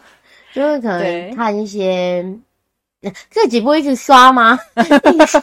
[0.52, 2.24] 就是可能看一些
[3.30, 4.58] 这几部一直刷吗？
[4.76, 5.42] 一直刷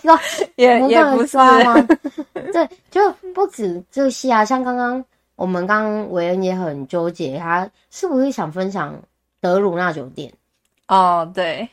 [0.56, 1.88] 也也不刷吗？
[2.54, 5.04] 对，就不止这些啊，像刚刚
[5.36, 9.00] 我们刚刚维恩也很纠结，他是不是想分享
[9.42, 10.32] 德鲁纳酒店？
[10.90, 11.70] 哦，oh, 对，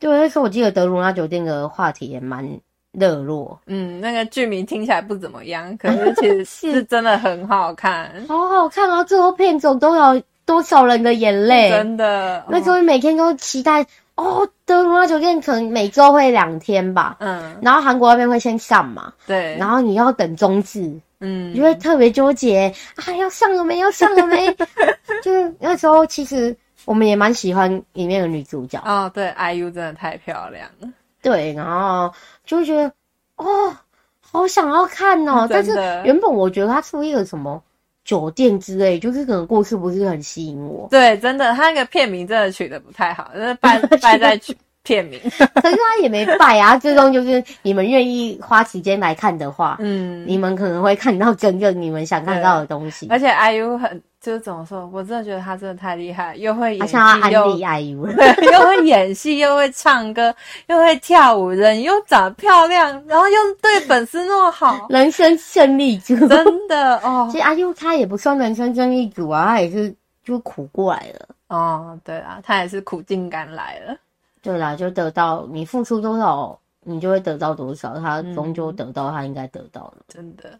[0.00, 2.44] 对，那时候我记得德鲁纳酒店的话题也蛮
[2.92, 3.58] 热络。
[3.66, 6.44] 嗯，那个剧名听起来不怎么样，可是其实
[6.74, 9.02] 是真的很好看，好好看啊！
[9.04, 12.44] 最后片中都有多少人的眼泪，真的。
[12.48, 13.80] 那时候每天都期待
[14.16, 20.80] 哦，哦，德鲁纳酒店可能每周会两天吧，嗯，然后韩国那边会先上嘛，对，然后你要等中字，
[21.20, 23.78] 嗯，你就会特别纠结啊，要上了没？
[23.78, 24.52] 要上了没？
[25.22, 26.56] 就是那时候其实。
[26.88, 30.88] 我们也蛮喜欢里面的女主角哦，对，IU 真的太漂亮了。
[31.20, 32.10] 对，然后
[32.46, 32.90] 就会觉得
[33.36, 33.76] 哦，
[34.20, 35.46] 好想要看哦！
[35.52, 35.74] 但是
[36.04, 37.62] 原本我觉得它出一个什么
[38.06, 40.88] 酒店之类，就是可能故事不是很吸引我。
[40.90, 44.40] 对，真的，它那个片名真的取得不太好，就是败败 在
[44.82, 45.20] 片名。
[45.30, 53.06] 可是他也没败啊，最终就是你们愿意花时间来看的话，嗯，你们可能会看到真正你们想看到的东西。
[53.10, 54.02] 而且 IU 很。
[54.20, 56.96] 就是怎么说，我真的觉得他真的太厉害，又会演戏，
[57.30, 57.56] 又
[58.50, 60.34] 又会演戏，又会唱歌，
[60.66, 67.28] 又会跳舞，人又长得漂亮，然后又对粉丝那么好， 人生胜利组，真的哦。
[67.30, 71.28] 其实 IU 他也不算人生胜利组啊，他也是就苦过来了。
[71.46, 73.96] 哦，对啊，他也是苦尽甘来了。
[74.42, 80.58] 对啦，就得到你付出多少，你就会得到多少，他终究得到他应该得到的，嗯，真的。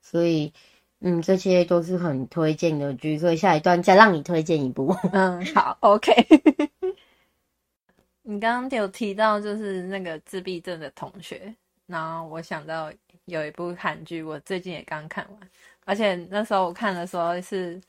[0.00, 0.52] 所以。
[1.02, 4.94] 嗯，这些都是很推荐的剧，所以下一段再让你推荐一部。
[5.12, 6.12] 嗯，好，OK。
[8.20, 11.54] 你刚刚有提到就是那个自闭症的同学，
[11.86, 12.92] 然后我想到
[13.24, 15.50] 有一部韩剧，我最近也刚看完，
[15.86, 17.80] 而且那时候我看的时候是，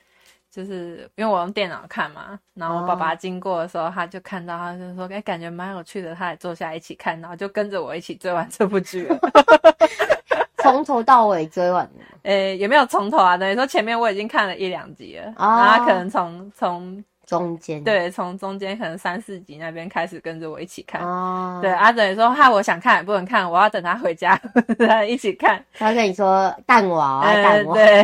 [0.52, 9.18] 就是因为我用电脑看嘛，然后我爸爸经过的时候，他就看到，他就说，哎，感觉蛮有趣的，他也坐下一起看，然后就跟着我一起追完这部剧了。
[10.62, 13.36] 从头到尾追完了， 诶、欸，有没有从头啊？
[13.36, 24.40] 等于说前面我已经看了一两集了，哦、然后他可能从从中间，对，从中间可能三四集那边开始跟着我一起看，哦、对啊，等于说害我想看也不能看，我要等他回家
[24.78, 25.64] 再一起看。
[25.74, 28.04] 他跟你说蛋娃，蛋娃，对，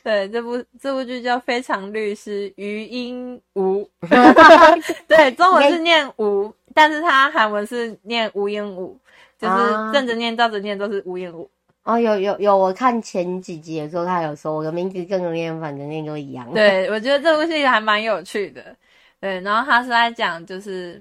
[0.04, 3.86] 对，这部这部剧叫《非常律师余英禑》
[5.06, 8.98] 对，中文是念吴，但是他韩文是念吴英武。
[9.38, 9.54] 就是
[9.90, 11.50] 正着念、倒着念都是无言无
[11.84, 16.46] 哦，有有有，我看前几集的时候，他有说我的名字正着念、反正念都一样。
[16.52, 18.76] 对，我觉得这部戏还蛮有趣的。
[19.18, 21.00] 对，然后他是在讲就是，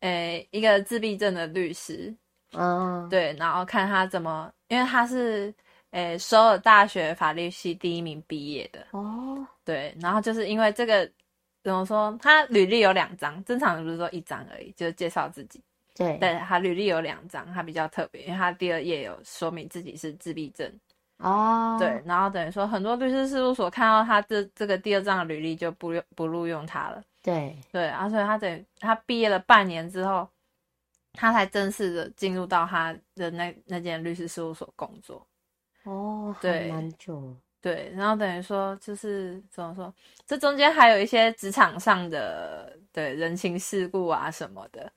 [0.00, 2.14] 诶、欸，一个自闭症的律师，
[2.52, 5.50] 嗯，对，然后看他怎么，因为他是
[5.92, 11.10] 诶、欸、首尔大学法律系第一名毕业的哦，对，然后就是因为这个
[11.62, 15.62] 怎么说，他履历有两张，正常的不是说一张而已，就是介绍自己。
[15.94, 20.80] 对，但他履历有两张，他比较特别，因为他第二页有说明自己是自闭症
[21.18, 21.76] 哦。
[21.78, 27.02] 对，然后等于说很多律师事务所看到他这这个第二张的履历就不用不录用他了。
[27.22, 30.26] 对对，然后所以他等于他毕业了半年之后，
[31.12, 35.24] 他才正式的进入到他的那那间律师事务所工作。
[35.84, 37.36] 哦，对，蛮久。
[37.60, 39.94] 对，然后等于说就是怎么说，
[40.26, 44.92] 这中间还有一些职场上的对人情世故啊什么的。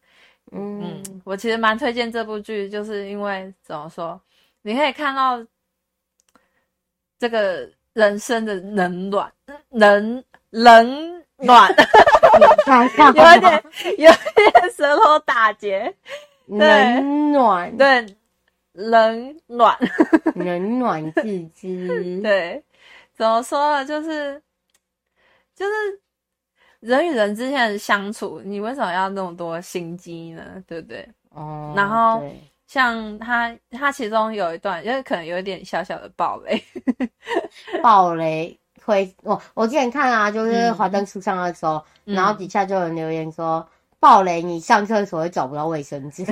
[0.51, 4.19] 嗯，我其实蛮推荐这部剧，就是因为怎么说，
[4.63, 5.45] 你可以看到
[7.19, 9.31] 这个人生的冷暖，
[9.69, 11.69] 冷冷暖，
[13.13, 13.63] 有点
[13.97, 15.93] 有点舌头打结，
[16.47, 17.77] 冷暖。
[17.77, 18.05] 对，
[18.75, 19.77] 冷暖
[20.35, 21.23] 冷暖自
[21.55, 22.63] 知， 对，
[23.15, 23.85] 怎么说呢？
[23.85, 24.41] 就是
[25.55, 25.71] 就是。
[26.81, 30.43] 人与人之间的相处，你为什么要那么多心机呢？
[30.67, 31.09] 对不对？
[31.29, 31.73] 哦。
[31.75, 32.21] 然后
[32.67, 36.63] 像他，他其中有一段，因为可能有一点小小的暴雷。
[37.81, 43.67] 暴雷会，我我之前看啊，就是华灯初上的时候，嗯、然后底下就有人留言说，
[43.99, 46.23] 暴雷，你上厕所会找不到卫生纸。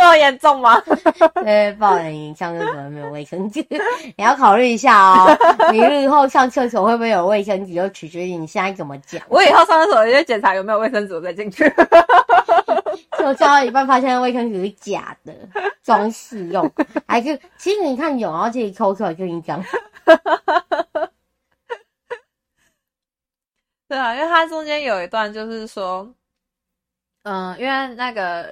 [0.00, 0.80] 这么严重吗？
[1.44, 3.60] 对，不然你上厕所没有卫生纸，
[4.16, 5.36] 你要考虑一下哦。
[5.70, 9.20] 你日后上厕所会不会有卫生纸，就取决于你现在怎么讲。
[9.28, 11.70] 我以后上厕所就检查有没有卫生纸，我再进去。
[13.18, 15.34] 就上到一半发现卫生纸是假的，
[15.82, 16.72] 装饰用，
[17.06, 19.62] 还是其实你看有，然后自己抠出来就一张。
[23.86, 26.08] 对啊，因为它中间有一段就是说，
[27.24, 28.48] 嗯，因为那个。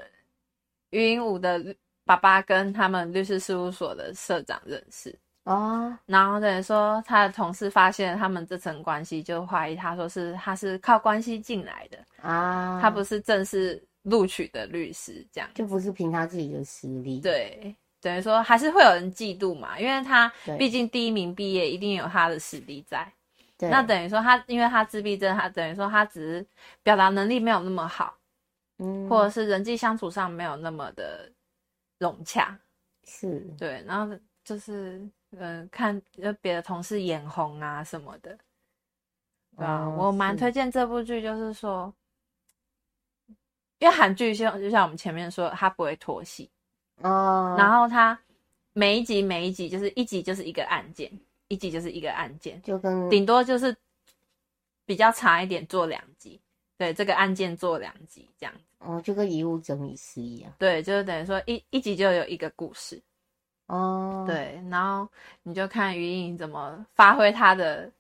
[0.90, 1.62] 禹英武的
[2.05, 17.18] 爸爸跟他们律师事务所的社长认识哦，然后等于说他的同事发现他们这层关系，就怀疑他说是他是靠关系进来的啊，他不是正式录取的律师，这样就不是凭他自己的实力。
[17.20, 23.11] 对，等于说还是会有人嫉妒嘛，因为他毕竟第一名毕业，一定有他的实力在。
[23.57, 26.47] 对，那等于说他因为他自闭症，他等于说他只是
[26.82, 28.18] 表达能力没有那么好。
[28.79, 31.31] 嗯，或者是人际相处上没有那么的
[31.99, 32.59] 融洽，
[33.05, 33.41] 是。
[33.59, 34.99] 对，然后就是
[35.31, 36.01] 嗯、呃，看
[36.41, 38.39] 别的同事眼红啊什么的，
[39.57, 41.93] 对啊，哦、我蛮推荐这部剧，就是说，
[43.26, 43.35] 是
[43.81, 46.49] 因为韩剧像就像我们前面说，它不会拖戏
[47.03, 48.18] 哦，然后它
[48.72, 51.11] 每一集每一集就是一集就是一个案件，
[51.49, 53.76] 一集就是一个案件，就跟顶多就是
[54.87, 56.41] 比较长一点做两集，
[56.76, 58.68] 对，这个案件做两集这样子。
[58.79, 60.53] 哦，就跟遗物整理师一样。
[60.59, 63.01] 对，就是等于说一一集就有一个故事。
[63.66, 65.07] 哦，对，然后
[65.43, 67.91] 你就看于颖怎么发挥他的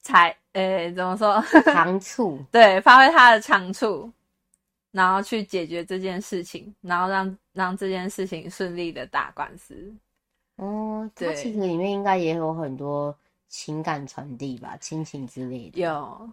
[0.00, 1.40] 才，诶，怎么说？
[1.72, 2.42] 长处。
[2.50, 4.10] 对，发挥他的长处，
[4.90, 9.94] 然后去解决这件事情，然后让让这件事情顺利的打官司。
[10.56, 13.16] 哦，它其实里面应该也有很多
[13.48, 15.80] 情感传递吧，亲情之类的。
[15.80, 16.30] 有。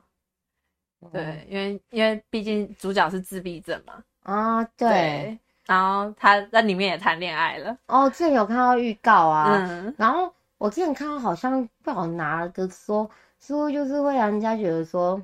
[1.12, 4.04] 对，因为因为毕竟主角是自闭症嘛。
[4.24, 4.88] 啊，对。
[4.88, 7.78] 对然后他在里面也谈恋爱了。
[7.88, 9.50] 哦，之前有看到预告啊。
[9.56, 9.96] 嗯。
[9.98, 15.22] 然后我之前看到好像不好拿了个说，说就是会让人家觉得说，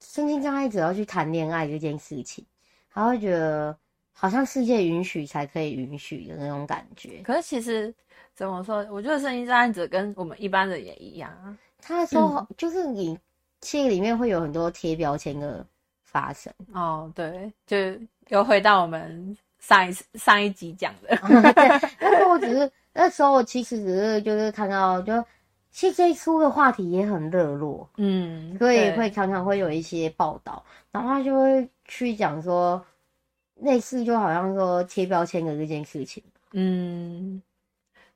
[0.00, 2.44] 身心障碍者要去谈恋爱这件事情，
[2.92, 3.76] 他会觉得
[4.12, 7.22] 好像世界允许才可以允许的那种感觉。
[7.22, 7.94] 可是其实
[8.34, 8.84] 怎么说？
[8.90, 11.56] 我觉得身心障碍者跟我们一般人也一样啊。
[11.80, 13.16] 他说、嗯、就是你。
[13.60, 15.64] 其实里面会有很多贴标签的
[16.04, 17.76] 发生哦，对，就
[18.28, 21.16] 又回到我们上一次上一集讲的，
[21.52, 25.24] 对，但是我只是那时候我其实只是就是看到，就
[25.70, 32.82] 其实这一出的话题也很热络，嗯，所以会常常会有一些报道，然后他就会去讲说，
[33.56, 37.42] 类似就好像说贴标签的这件事情，嗯。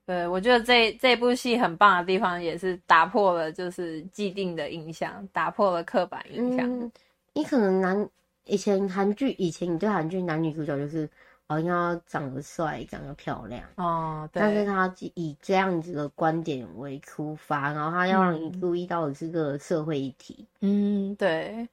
[0.05, 6.69] 对，我觉得这这部戏很棒的地方，也是打破了就是既定的印象，打破了刻板印象。
[6.69, 6.91] 嗯，
[7.33, 8.09] 你可能男
[8.45, 11.09] 以前韩剧，以前你对韩剧男女主角就是
[11.47, 14.41] 哦，要长得帅，长得漂亮哦，对。
[14.41, 20.45] 但是他以这样子的观点为出发，然后他要让你注意到的是个社会议题。
[20.63, 21.69] 嗯，对，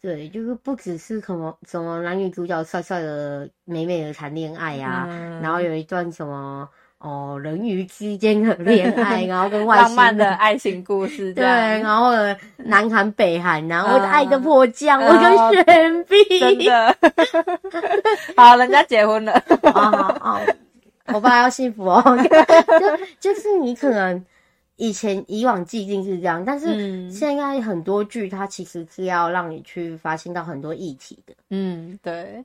[0.00, 6.70] 对，就是不只是什么什么男女主角帅帅的、美美的谈恋爱啊，嗯，然后有一段什么。
[7.02, 12.12] 哦，人鱼之间的恋爱， 然后跟外星浪漫的爱情故事，对，然后
[12.58, 16.96] 南韩北韩，然后爱的迫降， 我跟玄彬，真的，
[18.36, 20.40] 好，人家结婚了，好好好，
[21.12, 22.02] 我爸要幸福哦。
[23.18, 24.24] 就就是你可能
[24.76, 32.44] 以前以往既定是这样，但是现在很多剧它其实是要让你去发现到很多议题的，嗯，对。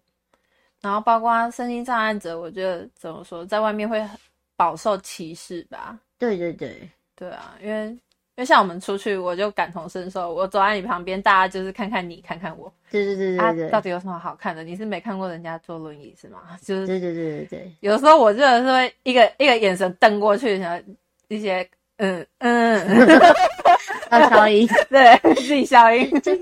[0.82, 4.18] 然后包括身心障碍者，我觉得怎么说，在外面会很。
[4.58, 5.98] 饱受歧视吧？
[6.20, 8.00] 对对对，对啊，因为因
[8.42, 10.34] 为像我们出去，我就感同身受。
[10.34, 12.72] 我走在你旁边，大家就是看看你，看看我。
[12.92, 14.64] 对对对对对，啊，到底有什么好看的？
[14.64, 16.58] 你是没看过人家坐轮椅是吗？
[16.62, 17.72] 就是对对对对对。
[17.80, 20.84] 有的时候我真的是会一个一个眼神瞪过去，然后
[21.28, 23.08] 一些嗯嗯，
[24.12, 26.10] 要消音， 对，自己消音。
[26.22, 26.42] 就是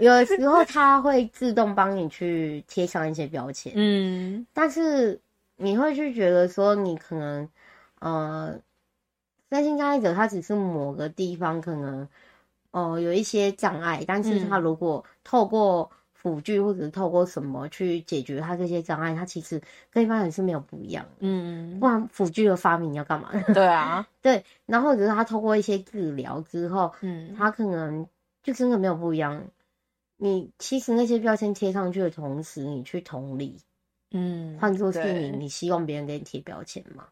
[0.00, 5.20] 有的时候他会自动帮你去贴上一些标签，嗯，但是。
[5.62, 7.48] 你会去觉得说，你可能，
[8.00, 8.60] 呃，
[9.50, 12.08] 身心障碍者他只是某个地方可能，
[12.72, 19.60] 哦、呃，有一些障碍，但是他如果透过辅具或者是透过什么去解决他这些障碍，他其实
[19.90, 21.10] 跟一般人是没有不一样的。
[21.20, 23.30] 嗯，不然辅具的发明要干嘛？
[23.54, 28.06] 对啊， 对，然后或者是他透过一些治疗之后，嗯，他可能
[28.42, 29.44] 就真的没有不一样。
[30.16, 33.60] 你其实那些标签贴上去的同时，你去同理。
[34.12, 37.06] 嗯，换作是你，你希望别人给你贴标签吗？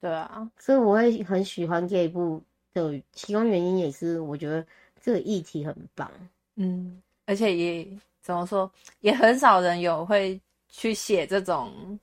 [0.00, 2.42] 对啊，所以我会很喜欢这一部
[2.72, 4.66] 的其中原因也是，我觉得
[5.00, 6.10] 这个议题很棒。
[6.56, 7.88] 嗯，而且也
[8.20, 8.70] 怎么说，
[9.00, 11.98] 也很少人有会去写这种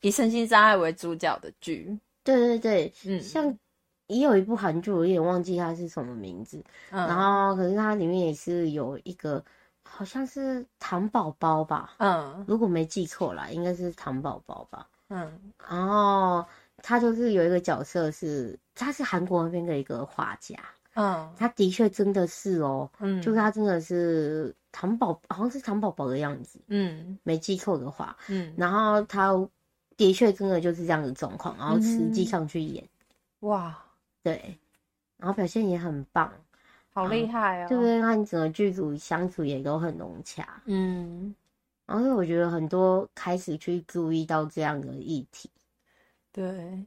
[0.00, 1.98] 以身心障碍为主角的剧。
[2.22, 3.58] 对对对，嗯，像
[4.06, 9.44] 也有一部韩剧，我有点忘记它是什么名字，嗯，然后可是它里面也是有一个。
[9.90, 16.44] 好像是糖宝宝吧，嗯，如果没记错啦，应该是糖宝宝吧，嗯，然后
[16.82, 20.56] 他就是有一个角色是，他是韩国那边的一个画家，
[20.94, 29.32] 嗯，他的确真的是哦，嗯，就是他真的是糖宝，好像是糖宝宝的样子，嗯，没记错的话，嗯，然后他
[29.96, 32.88] 的确真的就是这样的状况，然后实际上去演，
[33.40, 33.76] 哇，
[34.22, 34.58] 对，
[35.16, 36.32] 然后表现也很棒。
[36.98, 37.66] 好厉害哦！
[37.68, 38.00] 对不对？
[38.00, 40.60] 那你整个剧组相处也都很融洽。
[40.66, 41.32] 嗯，
[41.86, 45.48] 然后我觉得很多开始去注意到这样的议题。
[46.32, 46.84] 对，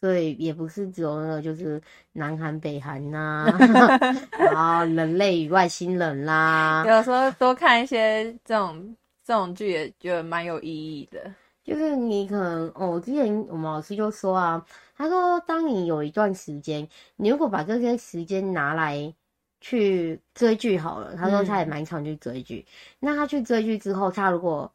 [0.00, 1.80] 所以也不是只有那个，就是
[2.12, 3.98] 南韩、北韩呐、 啊，
[4.38, 6.84] 然后人类与外星人啦。
[6.86, 11.32] 有时候多看一些这种这种剧，也觉得蛮有意义的。
[11.64, 16.86] 就是你可能哦，之前我们老师就说啊，他说，当你有一段时间，
[17.16, 19.14] 你如果把这些时间拿来
[19.60, 22.66] 去追剧好了，他说他也蛮常去追剧。
[22.66, 24.70] 嗯、那他去追剧之后，他如果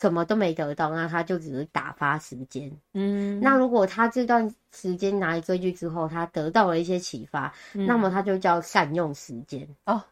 [0.00, 2.70] 什么都没得到，那他就只是打发时间。
[2.94, 10.02] 嗯，那如果他这段时间拿来追剧之后，他得到了一些启发，嗯、那么他就叫善用时间哦。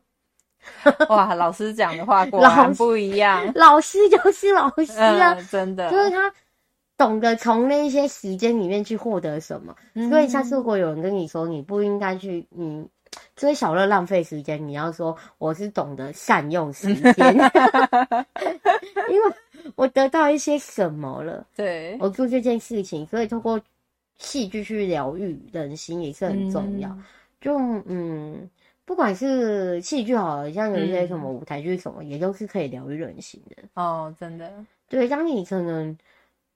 [1.08, 3.50] 哇，老师讲的话果然不一样。
[3.54, 6.32] 老师就是老师啊，嗯、真的，就是他
[6.96, 9.74] 懂得从那些时间里面去获得什么。
[9.94, 12.86] 嗯、所以下次如果有人跟你说你不应该去，你，
[13.34, 17.34] 追小乐浪费时间，你要说我是懂得善用时间，
[19.10, 19.34] 因为
[19.74, 21.44] 我得到一些什么了。
[21.56, 23.60] 对，我做这件事情，所以通过
[24.16, 26.88] 戏剧去疗愈人心也是很重要。
[26.88, 27.04] 嗯、
[27.40, 28.48] 就嗯。
[28.84, 34.14] 不管是戏剧好，像有一些什么舞台剧什么，嗯、也都是可以疗愈人心的哦。
[34.18, 34.52] 真的，
[34.88, 35.96] 对，当你可能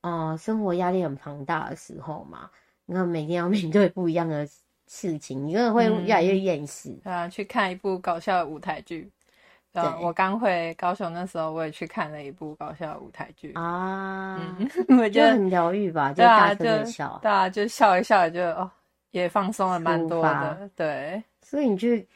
[0.00, 2.50] 啊、呃、生活压力很庞大的时候嘛，
[2.84, 4.46] 你看每天要面对不一样的
[4.88, 6.90] 事情，你可能会越来越厌世。
[7.04, 9.10] 对啊，去看一部搞笑的舞台剧。
[9.72, 14.36] 对，我刚回高雄那时候，我也去看了一部搞笑的舞台剧啊。
[14.58, 14.68] 嗯，
[14.98, 18.70] 我觉得很疗愈吧，就大声的笑，对啊，就笑一笑，也就哦，
[19.10, 20.70] 也放松了蛮多的。
[20.74, 22.08] 对，所以你去。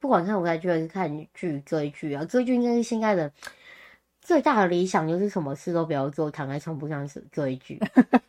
[0.00, 3.32] 不管看舞台剧还是看剧追剧啊，追剧应该是现在的
[4.20, 7.80] 最大的理想，就是什么事都不要做，躺在床铺上追剧。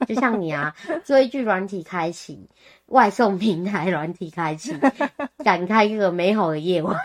[0.07, 2.49] 就像你啊，追剧软体开启，
[2.87, 4.75] 外送平台软体开启，
[5.45, 6.99] 展开一个美好的夜晚。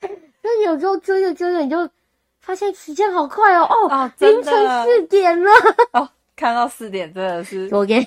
[0.00, 1.90] 但有时候追着追着，你就
[2.38, 5.50] 发现时间好快哦，哦，哦凌晨四点了。
[5.94, 8.06] 哦看到四点真的是，我 给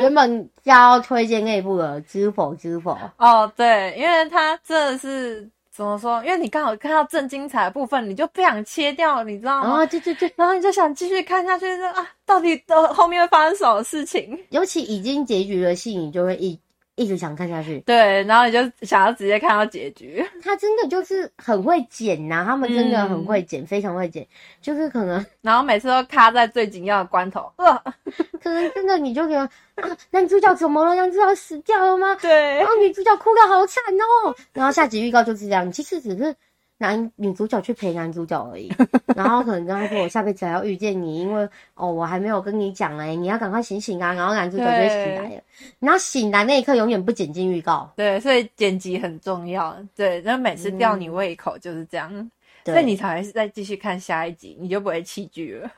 [0.00, 6.22] 原本要推荐那一部的《知否知否》哦，对，因为它真的是怎么说？
[6.24, 9.82] 因为你刚好看到正精彩的部分，你就不想切掉，你知道吗？
[9.82, 14.36] 哦，对对对，然后你就想继续看下去，说啊，到底的后面会发生什么事情？
[14.50, 16.58] 尤其已经结局的戏，你就会一。
[16.96, 20.24] 一直想看下去，对，然后你就想要直接看到结局。
[20.42, 24.26] 他真的就是很会剪呐、啊，他们真的很会剪，嗯、非常会剪，
[24.62, 27.82] 就是可能， 然后每次都卡在最紧要的关头，呃，
[28.42, 29.40] 可能真的你就觉得
[29.82, 30.94] 啊，男主角怎么了？
[30.94, 32.14] 男主角死掉了吗？
[32.22, 33.82] 对，然后女主角哭的好惨
[34.26, 36.34] 哦，然后下集预告就是这样，其实只是。
[36.78, 38.72] 男女主角去陪男主角而已，
[39.14, 45.42] 然后可能跟他说：“我下辈子还要遇见你，因为哦，我还没有跟你讲哎，你要赶快醒醒啊！”然后男主角就会醒来了，对
[45.78, 47.90] 然后醒来那一刻永远不剪进预告。
[47.96, 49.76] 对，所以剪辑很重要。
[49.94, 52.30] 对，然后每次吊你胃口就是这样，嗯、
[52.64, 55.70] 所以你才会再继续看下一集，你就不会弃剧了。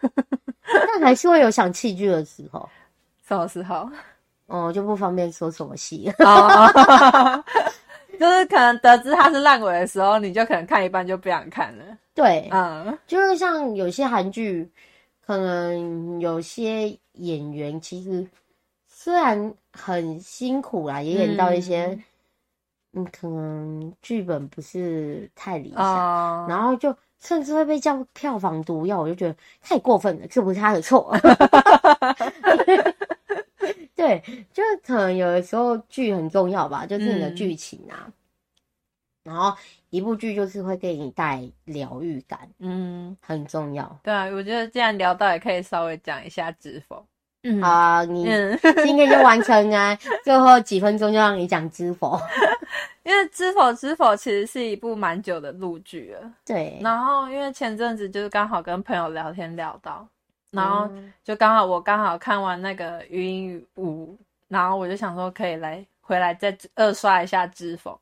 [0.64, 2.68] 但还是会有想弃剧的时候，
[3.28, 3.88] 什么时候？
[4.46, 6.10] 哦，就不方便说什么戏。
[8.20, 11.84] 就是可能得知他是烂尾的时候，你就可能看一半就不想看了。
[12.14, 14.68] 对，嗯，就是像有些韩剧，
[15.24, 18.26] 可能有些演员其实
[18.88, 21.86] 虽然很辛苦啦，也演到一些，
[22.94, 31.14] 嗯，嗯，可能剧本不是太理想，哦、然后就甚至会被叫票房毒药，我就觉得太过分了，这不是他的错。
[33.96, 34.22] 对，
[34.52, 38.12] 就是可能有的时候剧很重要吧，就是你的剧情啊，嗯、
[39.24, 39.56] 然后
[39.88, 43.98] 一部剧就是会给你带疗愈感，嗯，很重要。
[44.02, 46.96] 对啊，我觉得既然聊到，也可以稍微讲一下《知否》。
[47.42, 48.24] 嗯，好啊，你
[48.84, 52.16] 今天就完成啊，最后几分钟就让你讲《知否》，
[53.04, 56.32] 因为《知否》《知否》其实是一部蛮久的陆剧了。
[56.44, 60.06] 对，然后因为前阵子就是刚好跟朋友聊天聊到。
[60.56, 60.90] 然后
[61.22, 64.14] 就刚好我刚好看完那个《余英与吾》，
[64.48, 67.92] 然后我就想说可以来回来再二刷一下《知否》，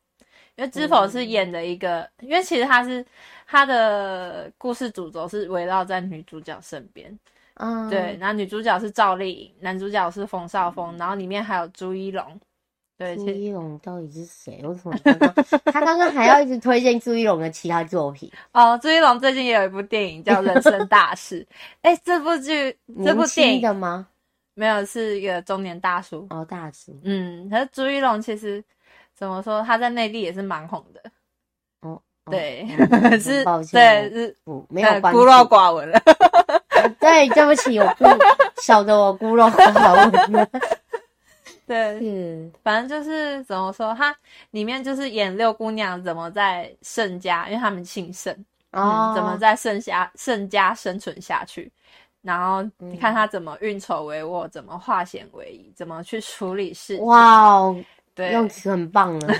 [0.55, 3.05] 因为《知否》是演的一个，嗯、因为其实他是
[3.45, 7.19] 他的故事主轴是围绕在女主角身边，
[7.55, 12.39] 嗯，对，然后女主角是赵丽颖，男主角是冯绍峰，然后里面还有朱一龙。
[12.97, 14.61] 对，朱一龙到底是谁？
[14.63, 15.33] 为什么刚刚
[15.65, 18.31] 他刚刚还要一直推荐朱一龙的其他作品？
[18.53, 21.41] 哦，朱一龙最近也有一部电影叫《人生大事》。
[21.83, 24.07] 哎、欸，这部剧，这部电影的吗？
[24.53, 26.25] 没有，是一个中年大叔。
[26.29, 26.97] 哦，大叔。
[27.03, 28.63] 嗯，可是朱一龙其实
[29.13, 29.61] 怎么说？
[29.63, 31.01] 他在内地也是蛮红的。
[31.81, 32.65] 哦，对，
[33.45, 34.33] 哦、是，对，是，
[34.69, 36.01] 没有孤陋寡闻了。
[37.01, 38.05] 对，对不起，我不
[38.61, 40.47] 晓得我孤陋寡闻了。
[41.67, 44.15] 对，嗯，反正就是怎么说，他
[44.51, 48.31] 里面就是演六姑娘怎么在盛家，因为他们姓盛，
[48.71, 51.71] 哦、嗯，怎么在盛家盛家生存下去，
[52.21, 57.05] 然后你看他怎么运筹帷幄，怎么化险为夷，怎么去处理事情。
[57.05, 59.33] 哇哦，对，用词很棒了。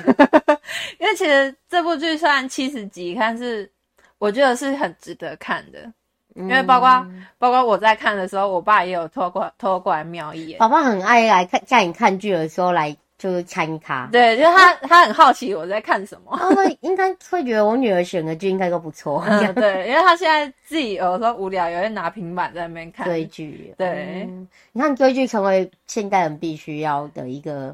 [0.99, 3.71] 因为其实这部剧虽然七十集，但是
[4.17, 5.93] 我觉得是很值得看的。
[6.35, 10.59] 因为包括、嗯、包括我在看的时候，我爸也有偷过偷过来瞄一眼。
[10.59, 14.09] 爸爸很爱来看，在你看剧的时候来就是参咖。
[14.11, 16.37] 对，就是他他很好奇我在看什么。
[16.37, 19.23] 他应该会觉得我女儿选的剧应该都不错。
[19.25, 23.73] 嗯、对，因为他现在自己有时候无聊，也会拿平板在那边看追剧。
[23.77, 27.73] 对、嗯，你看追剧成为现代人必须要的一个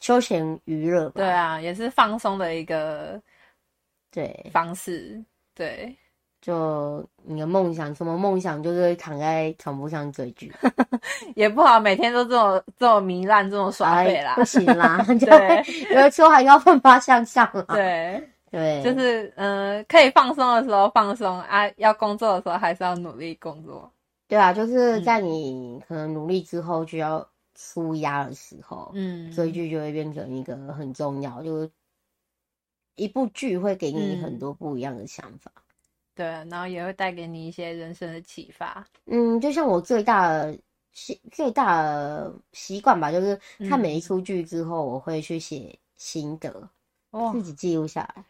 [0.00, 1.08] 休闲娱乐。
[1.10, 3.20] 对啊，也是放松的一个
[4.10, 5.22] 对方式，
[5.54, 5.96] 对。
[6.40, 8.62] 就你的梦想，什么梦想？
[8.62, 10.50] 就是躺在床铺上追剧，
[11.36, 15.04] 也不好，每天都这么这么糜烂，这么耍废啦，不行啦。
[15.20, 15.62] 对，
[15.92, 17.64] 有的时候还要奋发向上啦。
[17.74, 23.92] 对对，就是嗯、呃，可以放松的时候放松啊，要工作的时候还是要努力工作。
[24.26, 31.70] 对啊，就是在你可能努力之后就要舒压的时候，嗯，追剧就会变成一个很重要，就是
[32.94, 35.52] 一部剧会给你很多不一样的想法。
[35.54, 35.62] 嗯
[36.20, 38.84] 对，然后也会带给你一些人生的启发。
[39.06, 40.54] 嗯，就像我最大的
[40.92, 43.40] 习最大的习惯吧，就是
[43.70, 46.68] 看每一出剧之后，我会去写心得，
[47.12, 48.22] 嗯、自己记录下来。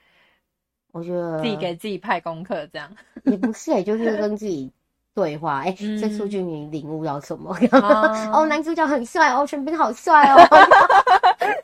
[0.93, 2.89] 我觉得自己给自己派功课，这样
[3.25, 4.71] 也不是、欸，就是跟自己
[5.13, 5.63] 对话。
[5.63, 7.53] 哎、欸，嗯、这出剧你领悟到什么？
[7.73, 10.37] 哦，哦，男主角很帅哦，全斌好帅哦。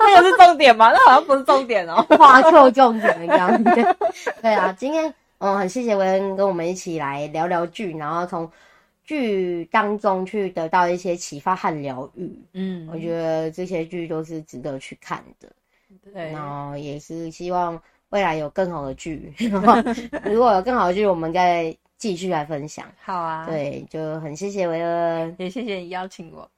[0.01, 0.91] 那个是重点吗？
[0.91, 3.97] 那好像不是重点哦，画错重点了这样子。
[4.43, 5.14] 对啊，今天。
[5.39, 8.51] 嗯，很谢谢维恩跟我们一起来聊聊剧，然后从
[9.05, 12.39] 剧当中去得到一些启发和疗愈。
[12.53, 15.49] 嗯，我觉得这些剧都是值得去看的。
[16.12, 17.80] 对，然后也是希望
[18.11, 19.32] 未来有更好的剧。
[20.24, 21.76] 如果有更好的剧，我们再。
[21.99, 26.49] 继续来分享，好啊，对，就很谢谢维恩，也谢谢你邀请我。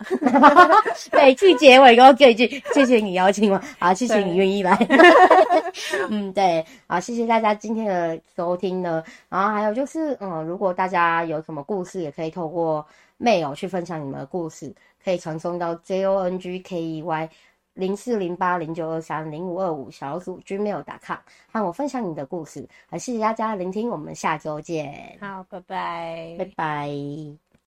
[1.12, 4.74] 每句结尾都要这一句，谢谢你邀请我，好，谢谢你愿意来。
[4.76, 4.98] 对
[6.10, 9.02] 嗯，对，好，谢谢大家今天的收听呢。
[9.28, 12.84] 然后还有就是，嗯，如果大家有什么故事，也可以透过
[13.20, 14.74] mail 去分享你们的故事，
[15.04, 17.30] 可以传送到 j o n g k e y。
[17.78, 21.18] 零四零八零九二三零五二五小老鼠 gmail.com
[21.52, 25.16] 和我分享你的故事，好，谢谢大家聆听，我们下周见。
[25.20, 27.47] 好，拜拜，拜拜。